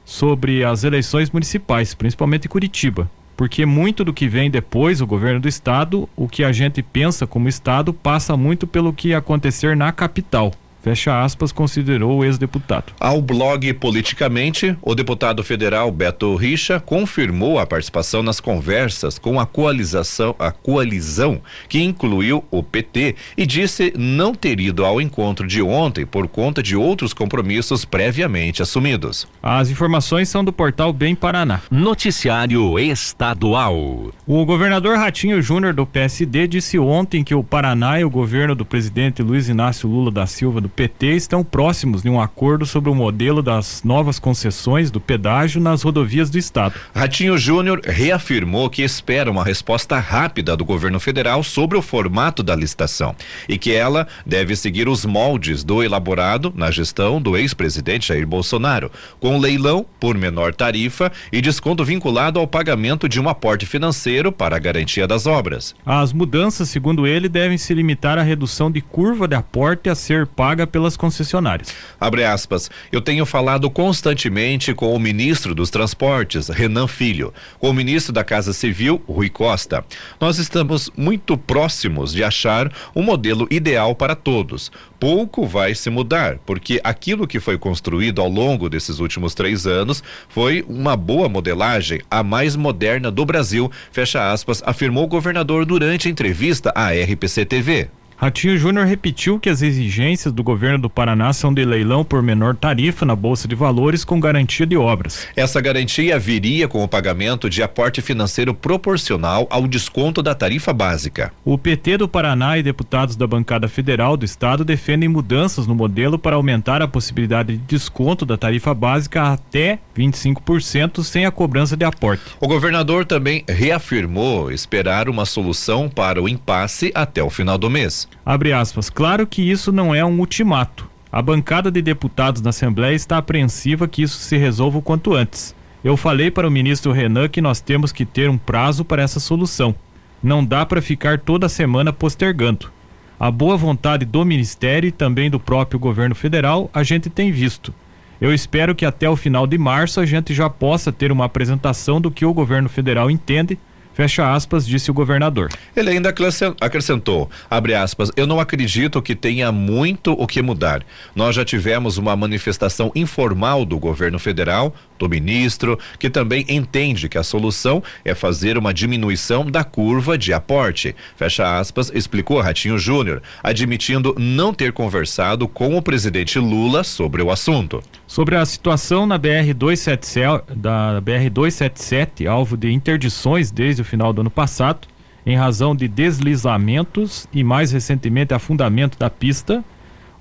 sobre 0.06 0.64
as 0.64 0.86
eleições 0.86 1.30
municipais, 1.30 1.94
principalmente 1.94 2.46
em 2.46 2.50
Curitiba. 2.50 3.12
Porque 3.40 3.66
muito 3.66 4.04
do 4.04 4.12
que 4.12 4.28
vem 4.28 4.52
depois, 4.52 5.00
o 5.00 5.08
governo 5.08 5.40
do 5.40 5.48
estado, 5.48 6.10
o 6.14 6.28
que 6.28 6.44
a 6.44 6.52
gente 6.52 6.84
pensa 6.84 7.26
como 7.26 7.48
estado, 7.48 7.94
passa 7.94 8.36
muito 8.36 8.68
pelo 8.68 8.92
que 8.92 9.14
acontecer 9.14 9.78
na 9.78 9.94
capital. 9.94 10.52
Fecha 10.82 11.24
aspas, 11.24 11.52
considerou 11.52 12.20
o 12.20 12.26
ex-deputado. 12.26 12.94
Ao 13.00 13.22
blog 13.22 13.74
Politicamente, 13.74 14.78
o 14.82 14.96
deputado 14.96 15.44
federal 15.44 15.92
Beto 15.92 16.36
Richa 16.36 16.80
confirmou 16.80 17.60
a 17.60 17.66
participação 17.66 18.24
nas 18.24 18.40
conversas 18.40 19.20
com 19.20 19.40
a 19.40 19.46
coalização, 19.46 20.36
a 20.40 20.52
coalizão 20.52 21.42
que 21.68 21.82
incluiu 21.82 22.44
o 22.50 22.64
PT 22.64 23.16
e 23.38 23.46
disse 23.46 23.94
não 23.98 24.34
ter 24.34 24.60
ido 24.60 24.86
ao 24.86 25.02
encontro 25.02 25.46
de 25.46 25.62
ontem 25.62 26.06
por 26.06 26.28
conta 26.28 26.64
de 26.64 26.76
outros 26.76 27.14
compromissos 27.14 27.84
previamente 27.84 28.62
assumidos. 28.62 29.28
As 29.44 29.70
informações 29.70 30.30
são 30.30 30.44
do 30.44 30.54
portal 30.54 30.94
Bem 30.94 31.14
Paraná. 31.14 31.62
Noticiário 31.70 32.80
Estadual. 32.80 34.12
O 34.26 34.46
governador 34.46 34.98
Ratinho 34.98 35.42
Júnior 35.42 35.74
do 35.74 35.86
PSD 35.86 36.48
disse 36.48 36.80
ontem 36.80 37.24
que 37.24 37.36
o 37.36 37.44
Paraná 37.44 38.00
e 38.00 38.06
o 38.06 38.10
governo 38.10 38.56
do 38.56 38.66
presidente 38.66 39.22
Luiz 39.22 39.50
Inácio 39.50 39.90
Lula 39.90 40.12
da 40.12 40.26
Silva 40.26 40.62
do 40.62 40.69
do 40.70 40.72
PT 40.72 41.16
estão 41.16 41.44
próximos 41.44 42.04
de 42.04 42.10
um 42.10 42.22
acordo 42.22 42.66
sobre 42.66 42.92
o 42.92 42.96
modelo 42.96 43.42
das 43.42 43.82
novas 43.84 44.20
concessões 44.20 44.92
do 44.92 45.02
pedágio 45.02 45.60
nas 45.60 45.82
rodovias 45.82 46.30
do 46.30 46.38
estado. 46.38 46.76
Ratinho 46.94 47.38
Júnior 47.38 47.82
reafirmou 47.84 48.70
que 48.70 48.84
espera 48.84 49.32
uma 49.32 49.44
resposta 49.44 49.98
rápida 49.98 50.56
do 50.56 50.64
governo 50.64 51.00
federal 51.00 51.42
sobre 51.42 51.76
o 51.76 51.82
formato 51.82 52.44
da 52.44 52.56
licitação 52.56 53.16
e 53.48 53.58
que 53.58 53.74
ela 53.74 54.08
deve 54.26 54.56
seguir 54.56 54.88
os 54.88 55.06
moldes 55.06 55.64
do 55.64 55.82
elaborado 55.82 56.54
na 56.56 56.70
gestão 56.70 57.20
do 57.20 57.36
ex-presidente 57.36 58.10
Jair 58.10 58.28
Bolsonaro, 58.28 58.92
com 59.20 59.40
leilão 59.40 59.86
por 60.00 60.16
menor 60.16 60.54
tarifa 60.54 61.12
e 61.32 61.42
desconto 61.42 61.84
vinculado 61.84 62.40
ao 62.40 62.46
pagamento 62.46 63.10
de 63.10 63.20
um 63.20 63.28
aporte 63.28 63.66
financeiro 63.66 64.32
para 64.32 64.56
a 64.56 64.60
garantia 64.60 65.08
das 65.08 65.26
obras. 65.26 65.74
As 65.84 66.14
mudanças, 66.14 66.70
segundo 66.70 67.08
ele, 67.08 67.28
devem 67.28 67.58
se 67.58 67.74
limitar 67.74 68.20
à 68.20 68.22
redução 68.22 68.70
de 68.70 68.82
curva 68.82 69.28
de 69.28 69.36
aporte 69.36 69.90
a 69.90 69.96
ser 69.96 70.28
paga 70.28 70.59
paga 70.60 70.68
pelas 70.68 70.98
concessionárias. 70.98 71.74
Abre 72.00 72.24
aspas. 72.24 72.70
Eu 72.92 73.02
tenho 73.02 73.26
falado 73.26 73.70
constantemente 73.70 74.74
com 74.74 74.94
o 74.94 75.00
ministro 75.00 75.56
dos 75.56 75.70
Transportes, 75.70 76.50
Renan 76.50 76.88
Filho, 76.88 77.34
com 77.60 77.70
o 77.70 77.74
ministro 77.74 78.12
da 78.12 78.24
Casa 78.24 78.52
Civil, 78.52 79.02
Rui 79.08 79.30
Costa. 79.30 79.86
Nós 80.20 80.38
estamos 80.38 80.90
muito 80.98 81.38
próximos 81.38 82.12
de 82.12 82.24
achar 82.24 82.72
um 82.96 83.02
modelo 83.02 83.48
ideal 83.50 83.96
para 83.96 84.16
todos. 84.16 84.72
Pouco 85.00 85.46
vai 85.46 85.74
se 85.74 85.90
mudar, 85.90 86.40
porque 86.46 86.82
aquilo 86.84 87.28
que 87.28 87.40
foi 87.40 87.58
construído 87.58 88.22
ao 88.22 88.28
longo 88.28 88.70
desses 88.70 89.00
últimos 89.00 89.34
três 89.34 89.66
anos 89.66 90.04
foi 90.28 90.66
uma 90.68 90.98
boa 90.98 91.30
modelagem, 91.30 92.02
a 92.12 92.22
mais 92.22 92.56
moderna 92.56 93.10
do 93.10 93.26
Brasil, 93.26 93.72
fecha 93.92 94.32
aspas, 94.32 94.62
afirmou 94.66 95.06
o 95.06 95.08
governador 95.08 95.66
durante 95.66 96.10
entrevista 96.10 96.74
à 96.76 96.90
RPC 96.92 97.46
TV. 97.46 97.90
Ratinho 98.20 98.58
Júnior 98.58 98.86
repetiu 98.86 99.40
que 99.40 99.50
as 99.50 99.62
exigências 99.62 100.34
do 100.34 100.44
governo 100.44 100.78
do 100.78 100.90
Paraná 100.90 101.32
são 101.32 101.54
de 101.54 101.64
leilão 101.64 102.04
por 102.04 102.22
menor 102.22 102.54
tarifa 102.54 103.06
na 103.06 103.16
Bolsa 103.16 103.48
de 103.48 103.56
Valores 103.56 104.04
com 104.04 104.20
garantia 104.20 104.66
de 104.66 104.76
obras. 104.76 105.26
Essa 105.38 105.62
garantia 105.62 106.20
viria 106.20 106.68
com 106.68 106.84
o 106.84 106.88
pagamento 106.88 107.50
de 107.50 107.64
aporte 107.64 108.02
financeiro 108.02 108.54
proporcional 108.54 109.48
ao 109.50 109.66
desconto 109.66 110.22
da 110.22 110.36
tarifa 110.36 110.74
básica. 110.74 111.32
O 111.46 111.58
PT 111.58 112.00
do 112.00 112.10
Paraná 112.10 112.58
e 112.58 112.64
deputados 112.64 113.16
da 113.16 113.26
bancada 113.26 113.70
federal 113.70 114.18
do 114.18 114.26
estado 114.26 114.66
defendem 114.66 115.08
mudanças 115.08 115.66
no 115.66 115.74
modelo 115.74 116.20
para 116.20 116.36
aumentar 116.36 116.82
a 116.82 116.90
possibilidade 116.90 117.56
de 117.56 117.64
desconto 117.64 118.26
da 118.26 118.36
tarifa 118.36 118.74
básica 118.74 119.32
até 119.32 119.80
25% 119.98 121.06
sem 121.06 121.26
a 121.26 121.32
cobrança 121.32 121.78
de 121.78 121.86
aporte. 121.86 122.24
O 122.42 122.50
governador 122.50 123.06
também 123.06 123.46
reafirmou 123.48 124.52
esperar 124.52 125.08
uma 125.08 125.24
solução 125.24 125.88
para 125.88 126.22
o 126.22 126.28
impasse 126.28 126.92
até 126.94 127.24
o 127.24 127.30
final 127.30 127.58
do 127.58 127.70
mês. 127.70 128.09
Abre 128.26 128.54
aspas. 128.54 128.90
Claro 128.90 129.26
que 129.26 129.42
isso 129.42 129.72
não 129.72 129.94
é 129.94 130.04
um 130.04 130.20
ultimato. 130.20 130.90
A 131.12 131.22
bancada 131.22 131.72
de 131.72 131.82
deputados 131.82 132.42
na 132.42 132.52
Assembleia 132.52 132.94
está 132.94 133.18
apreensiva 133.18 133.88
que 133.88 134.04
isso 134.04 134.20
se 134.20 134.38
resolva 134.38 134.78
o 134.78 134.82
quanto 134.82 135.14
antes. 135.14 135.56
Eu 135.84 135.98
falei 135.98 136.30
para 136.30 136.48
o 136.48 136.52
ministro 136.52 136.92
Renan 136.92 137.28
que 137.28 137.42
nós 137.42 137.62
temos 137.62 137.92
que 137.92 138.06
ter 138.06 138.30
um 138.30 138.38
prazo 138.38 138.86
para 138.86 139.02
essa 139.02 139.20
solução. 139.20 139.74
Não 140.22 140.44
dá 140.44 140.66
para 140.66 140.82
ficar 140.82 141.20
toda 141.20 141.50
semana 141.50 141.94
postergando. 141.94 142.72
A 143.20 143.32
boa 143.32 143.58
vontade 143.58 144.06
do 144.06 144.24
ministério 144.24 144.88
e 144.88 144.92
também 144.92 145.30
do 145.30 145.40
próprio 145.40 145.80
governo 145.80 146.14
federal 146.14 146.70
a 146.74 146.84
gente 146.84 147.10
tem 147.10 147.32
visto. 147.32 147.74
Eu 148.22 148.34
espero 148.34 148.76
que 148.76 148.86
até 148.86 149.10
o 149.10 149.16
final 149.16 149.48
de 149.48 149.58
março 149.58 150.00
a 150.00 150.06
gente 150.06 150.34
já 150.34 150.50
possa 150.50 150.92
ter 150.92 151.12
uma 151.12 151.26
apresentação 151.26 152.02
do 152.02 152.12
que 152.12 152.26
o 152.26 152.34
governo 152.34 152.68
federal 152.68 153.10
entende 153.10 153.58
Fecha 154.00 154.34
aspas, 154.34 154.66
disse 154.66 154.90
o 154.90 154.94
governador. 154.94 155.50
Ele 155.76 155.90
ainda 155.90 156.16
acrescentou, 156.62 157.30
abre 157.50 157.76
aspas, 157.76 158.10
eu 158.16 158.26
não 158.26 158.40
acredito 158.40 159.02
que 159.02 159.14
tenha 159.14 159.52
muito 159.52 160.14
o 160.14 160.26
que 160.26 160.42
mudar. 160.42 160.86
Nós 161.14 161.36
já 161.36 161.44
tivemos 161.44 161.98
uma 161.98 162.16
manifestação 162.16 162.94
informal 162.96 163.66
do 163.66 163.78
governo 163.78 164.18
federal, 164.18 164.74
do 164.98 165.10
ministro, 165.10 165.78
que 165.98 166.10
também 166.10 166.46
entende 166.48 167.10
que 167.10 167.18
a 167.18 167.24
solução 167.24 167.84
é 168.06 168.16
fazer 168.16 168.58
uma 168.58 168.74
diminuição 168.74 169.46
da 169.46 169.66
curva 169.66 170.18
de 170.18 170.32
aporte. 170.32 170.96
Fecha 171.18 171.58
aspas, 171.60 171.92
explicou 171.94 172.40
Ratinho 172.40 172.78
Júnior, 172.78 173.22
admitindo 173.44 174.16
não 174.18 174.54
ter 174.54 174.72
conversado 174.72 175.46
com 175.46 175.76
o 175.76 175.82
presidente 175.82 176.40
Lula 176.40 176.86
sobre 176.86 177.22
o 177.22 177.32
assunto. 177.32 177.84
Sobre 178.08 178.36
a 178.36 178.46
situação 178.46 179.06
na 179.06 179.18
BR 179.18 179.54
277, 179.56 180.54
da 180.58 181.00
BR 181.00 181.30
277, 181.30 182.28
alvo 182.28 182.58
de 182.58 182.72
interdições 182.72 183.52
desde 183.52 183.82
o 183.82 183.86
final 183.90 184.14
do 184.14 184.22
ano 184.22 184.30
passado, 184.30 184.88
em 185.26 185.36
razão 185.36 185.76
de 185.76 185.88
deslizamentos 185.88 187.28
e 187.34 187.44
mais 187.44 187.72
recentemente 187.72 188.34
afundamento 188.34 188.98
da 188.98 189.10
pista, 189.10 189.64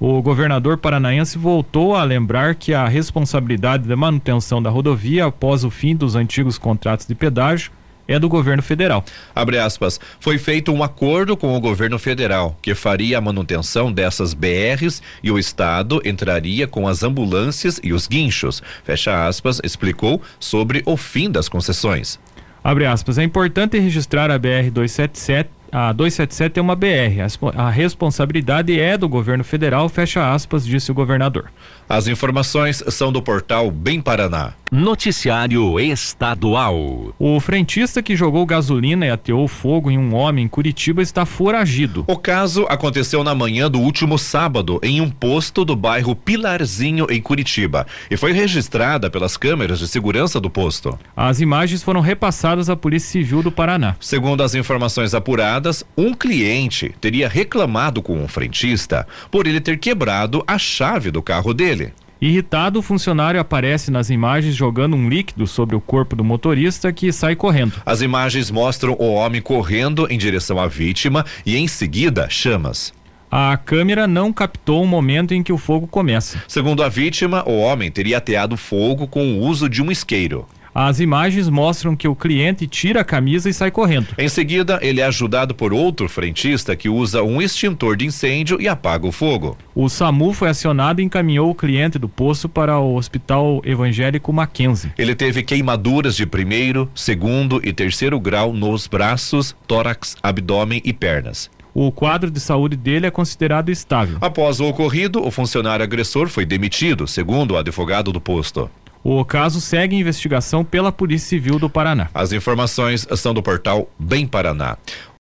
o 0.01 0.23
governador 0.23 0.79
paranaense 0.79 1.39
voltou 1.39 1.95
a 1.95 2.05
lembrar 2.05 2.55
que 2.55 2.73
a 2.73 2.87
responsabilidade 2.87 3.89
da 3.89 3.97
manutenção 3.97 4.63
da 4.63 4.71
rodovia 4.71 5.27
após 5.27 5.65
o 5.65 5.71
fim 5.71 5.95
dos 5.95 6.15
antigos 6.15 6.57
contratos 6.57 7.07
de 7.07 7.15
pedágio 7.15 7.73
é 8.07 8.19
do 8.19 8.29
governo 8.29 8.63
federal. 8.63 9.05
Abre 9.35 9.59
aspas. 9.59 10.01
Foi 10.19 10.39
feito 10.39 10.73
um 10.73 10.83
acordo 10.83 11.37
com 11.37 11.55
o 11.55 11.61
governo 11.61 11.99
federal 11.99 12.57
que 12.63 12.75
faria 12.75 13.19
a 13.19 13.21
manutenção 13.21 13.93
dessas 13.93 14.33
BRs 14.33 15.03
e 15.23 15.31
o 15.31 15.39
estado 15.39 16.01
entraria 16.05 16.67
com 16.67 16.89
as 16.89 17.03
ambulâncias 17.03 17.79
e 17.83 17.93
os 17.93 18.07
guinchos. 18.07 18.63
Fecha 18.83 19.27
aspas, 19.27 19.61
explicou 19.63 20.23
sobre 20.41 20.83
o 20.87 20.97
fim 20.97 21.31
das 21.31 21.49
concessões. 21.49 22.19
Abre 22.63 22.87
aspas. 22.87 23.19
É 23.19 23.25
importante 23.25 23.79
registrar 23.79 24.31
a 24.31 24.39
BR 24.39 24.71
277 24.73 25.58
a 25.73 25.93
277 25.93 26.59
é 26.59 26.63
uma 26.63 26.75
BR. 26.75 27.23
A 27.57 27.71
responsabilidade 27.71 28.79
é 28.79 28.97
do 28.97 29.09
governo 29.09 29.45
federal, 29.45 29.89
fecha 29.89 30.33
aspas, 30.33 30.65
disse 30.65 30.91
o 30.91 30.95
governador. 30.95 31.51
As 31.89 32.07
informações 32.07 32.83
são 32.89 33.11
do 33.11 33.23
portal 33.23 33.71
Bem 33.71 34.01
Paraná. 34.01 34.53
Noticiário 34.71 35.81
Estadual. 35.81 37.15
O 37.19 37.41
frentista 37.41 38.03
que 38.03 38.15
jogou 38.15 38.45
gasolina 38.45 39.07
e 39.07 39.11
ateou 39.11 39.49
fogo 39.49 39.91
em 39.91 39.97
um 39.97 40.15
homem 40.15 40.45
em 40.45 40.49
Curitiba 40.49 41.01
está 41.01 41.25
foragido. 41.25 42.05
O 42.07 42.19
caso 42.19 42.67
aconteceu 42.69 43.25
na 43.25 43.35
manhã 43.35 43.71
do 43.71 43.81
último 43.81 44.19
sábado 44.19 44.79
em 44.83 45.01
um 45.01 45.09
posto 45.09 45.65
do 45.65 45.75
bairro 45.75 46.15
Pilarzinho, 46.15 47.07
em 47.09 47.23
Curitiba, 47.23 47.87
e 48.11 48.17
foi 48.19 48.33
registrada 48.33 49.09
pelas 49.09 49.39
câmeras 49.39 49.79
de 49.79 49.89
segurança 49.89 50.39
do 50.39 50.51
posto. 50.51 50.99
As 51.17 51.41
imagens 51.41 51.83
foram 51.83 52.03
repassadas 52.03 52.69
à 52.69 52.77
Polícia 52.77 53.11
Civil 53.11 53.43
do 53.43 53.51
Paraná. 53.51 53.97
Segundo 53.99 54.43
as 54.43 54.55
informações 54.55 55.15
apuradas, 55.15 55.58
um 55.97 56.13
cliente 56.13 56.95
teria 57.01 57.29
reclamado 57.29 58.03
com 58.03 58.21
um 58.21 58.29
frentista 58.29 59.07
por 59.31 59.47
ele 59.47 59.61
ter 59.61 59.79
quebrado 59.79 60.43
a 60.47 60.59
chave 60.59 61.11
do 61.11 61.23
carro 61.23 61.55
dele 61.55 61.69
dele. 61.69 61.93
Irritado, 62.21 62.81
o 62.81 62.83
funcionário 62.83 63.39
aparece 63.39 63.93
nas 63.93 64.11
imagens 64.11 64.55
jogando 64.55 64.97
um 64.97 65.09
líquido 65.09 65.47
sobre 65.47 65.77
o 65.77 65.81
corpo 65.81 66.17
do 66.17 66.25
motorista 66.25 66.93
que 66.93 67.13
sai 67.13 67.37
correndo. 67.37 67.75
As 67.87 68.01
imagens 68.03 68.51
mostram 68.51 68.95
o 68.99 69.13
homem 69.13 69.41
correndo 69.41 70.09
em 70.11 70.19
direção 70.19 70.59
à 70.59 70.67
vítima 70.67 71.25
e 71.47 71.57
em 71.57 71.69
seguida 71.69 72.29
chamas. 72.29 72.93
A 73.31 73.57
câmera 73.57 74.07
não 74.07 74.33
captou 74.33 74.83
o 74.83 74.87
momento 74.87 75.33
em 75.33 75.43
que 75.43 75.53
o 75.53 75.59
fogo 75.59 75.87
começa. 75.87 76.43
Segundo 76.49 76.83
a 76.83 76.89
vítima, 76.89 77.45
o 77.47 77.59
homem 77.59 77.91
teria 77.91 78.19
ateado 78.19 78.57
fogo 78.57 79.07
com 79.07 79.35
o 79.35 79.41
uso 79.41 79.69
de 79.69 79.83
um 79.83 79.91
isqueiro. 79.91 80.47
As 80.81 81.01
imagens 81.01 81.49
mostram 81.49 81.97
que 81.97 82.07
o 82.07 82.15
cliente 82.15 82.65
tira 82.69 83.01
a 83.01 83.05
camisa 83.05 83.51
e 83.51 83.53
sai 83.53 83.69
correndo. 83.69 84.15
Em 84.17 84.29
seguida, 84.29 84.79
ele 84.81 85.01
é 85.01 85.05
ajudado 85.05 85.53
por 85.53 85.73
outro 85.73 86.09
frentista 86.09 86.77
que 86.77 86.89
usa 86.89 87.21
um 87.21 87.43
extintor 87.43 87.97
de 87.97 88.07
incêndio 88.07 88.61
e 88.61 88.69
apaga 88.69 89.05
o 89.05 89.11
fogo. 89.11 89.59
O 89.75 89.89
SAMU 89.89 90.33
foi 90.33 90.51
acionado 90.51 91.01
e 91.01 91.05
encaminhou 91.05 91.51
o 91.51 91.55
cliente 91.55 91.99
do 91.99 92.09
poço 92.09 92.49
para 92.49 92.79
o 92.79 92.95
Hospital 92.95 93.61
Evangélico 93.65 94.33
Mackenzie. 94.33 94.93
Ele 94.97 95.17
teve 95.17 95.43
queimaduras 95.43 96.15
de 96.15 96.25
primeiro, 96.25 96.89
segundo 96.95 97.61
e 97.65 97.73
terceiro 97.73 98.21
grau 98.21 98.53
nos 98.53 98.87
braços, 98.87 99.57
tórax, 99.67 100.15
abdômen 100.23 100.81
e 100.85 100.93
pernas. 100.93 101.51
O 101.81 101.93
quadro 101.93 102.29
de 102.29 102.41
saúde 102.41 102.77
dele 102.77 103.07
é 103.07 103.11
considerado 103.11 103.69
estável. 103.69 104.19
Após 104.21 104.59
o 104.59 104.67
ocorrido, 104.67 105.25
o 105.25 105.31
funcionário 105.31 105.85
agressor 105.85 106.29
foi 106.29 106.45
demitido, 106.45 107.07
segundo 107.07 107.53
o 107.53 107.57
advogado 107.57 108.13
do 108.13 108.21
posto. 108.21 108.69
O 109.03 109.25
caso 109.25 109.61
segue 109.61 109.97
investigação 109.97 110.65
pela 110.65 110.91
Polícia 110.91 111.29
Civil 111.29 111.59
do 111.59 111.71
Paraná. 111.71 112.09
As 112.13 112.33
informações 112.33 113.07
são 113.17 113.33
do 113.33 113.43
portal 113.43 113.89
Bem 113.99 114.27
Paraná. 114.27 114.77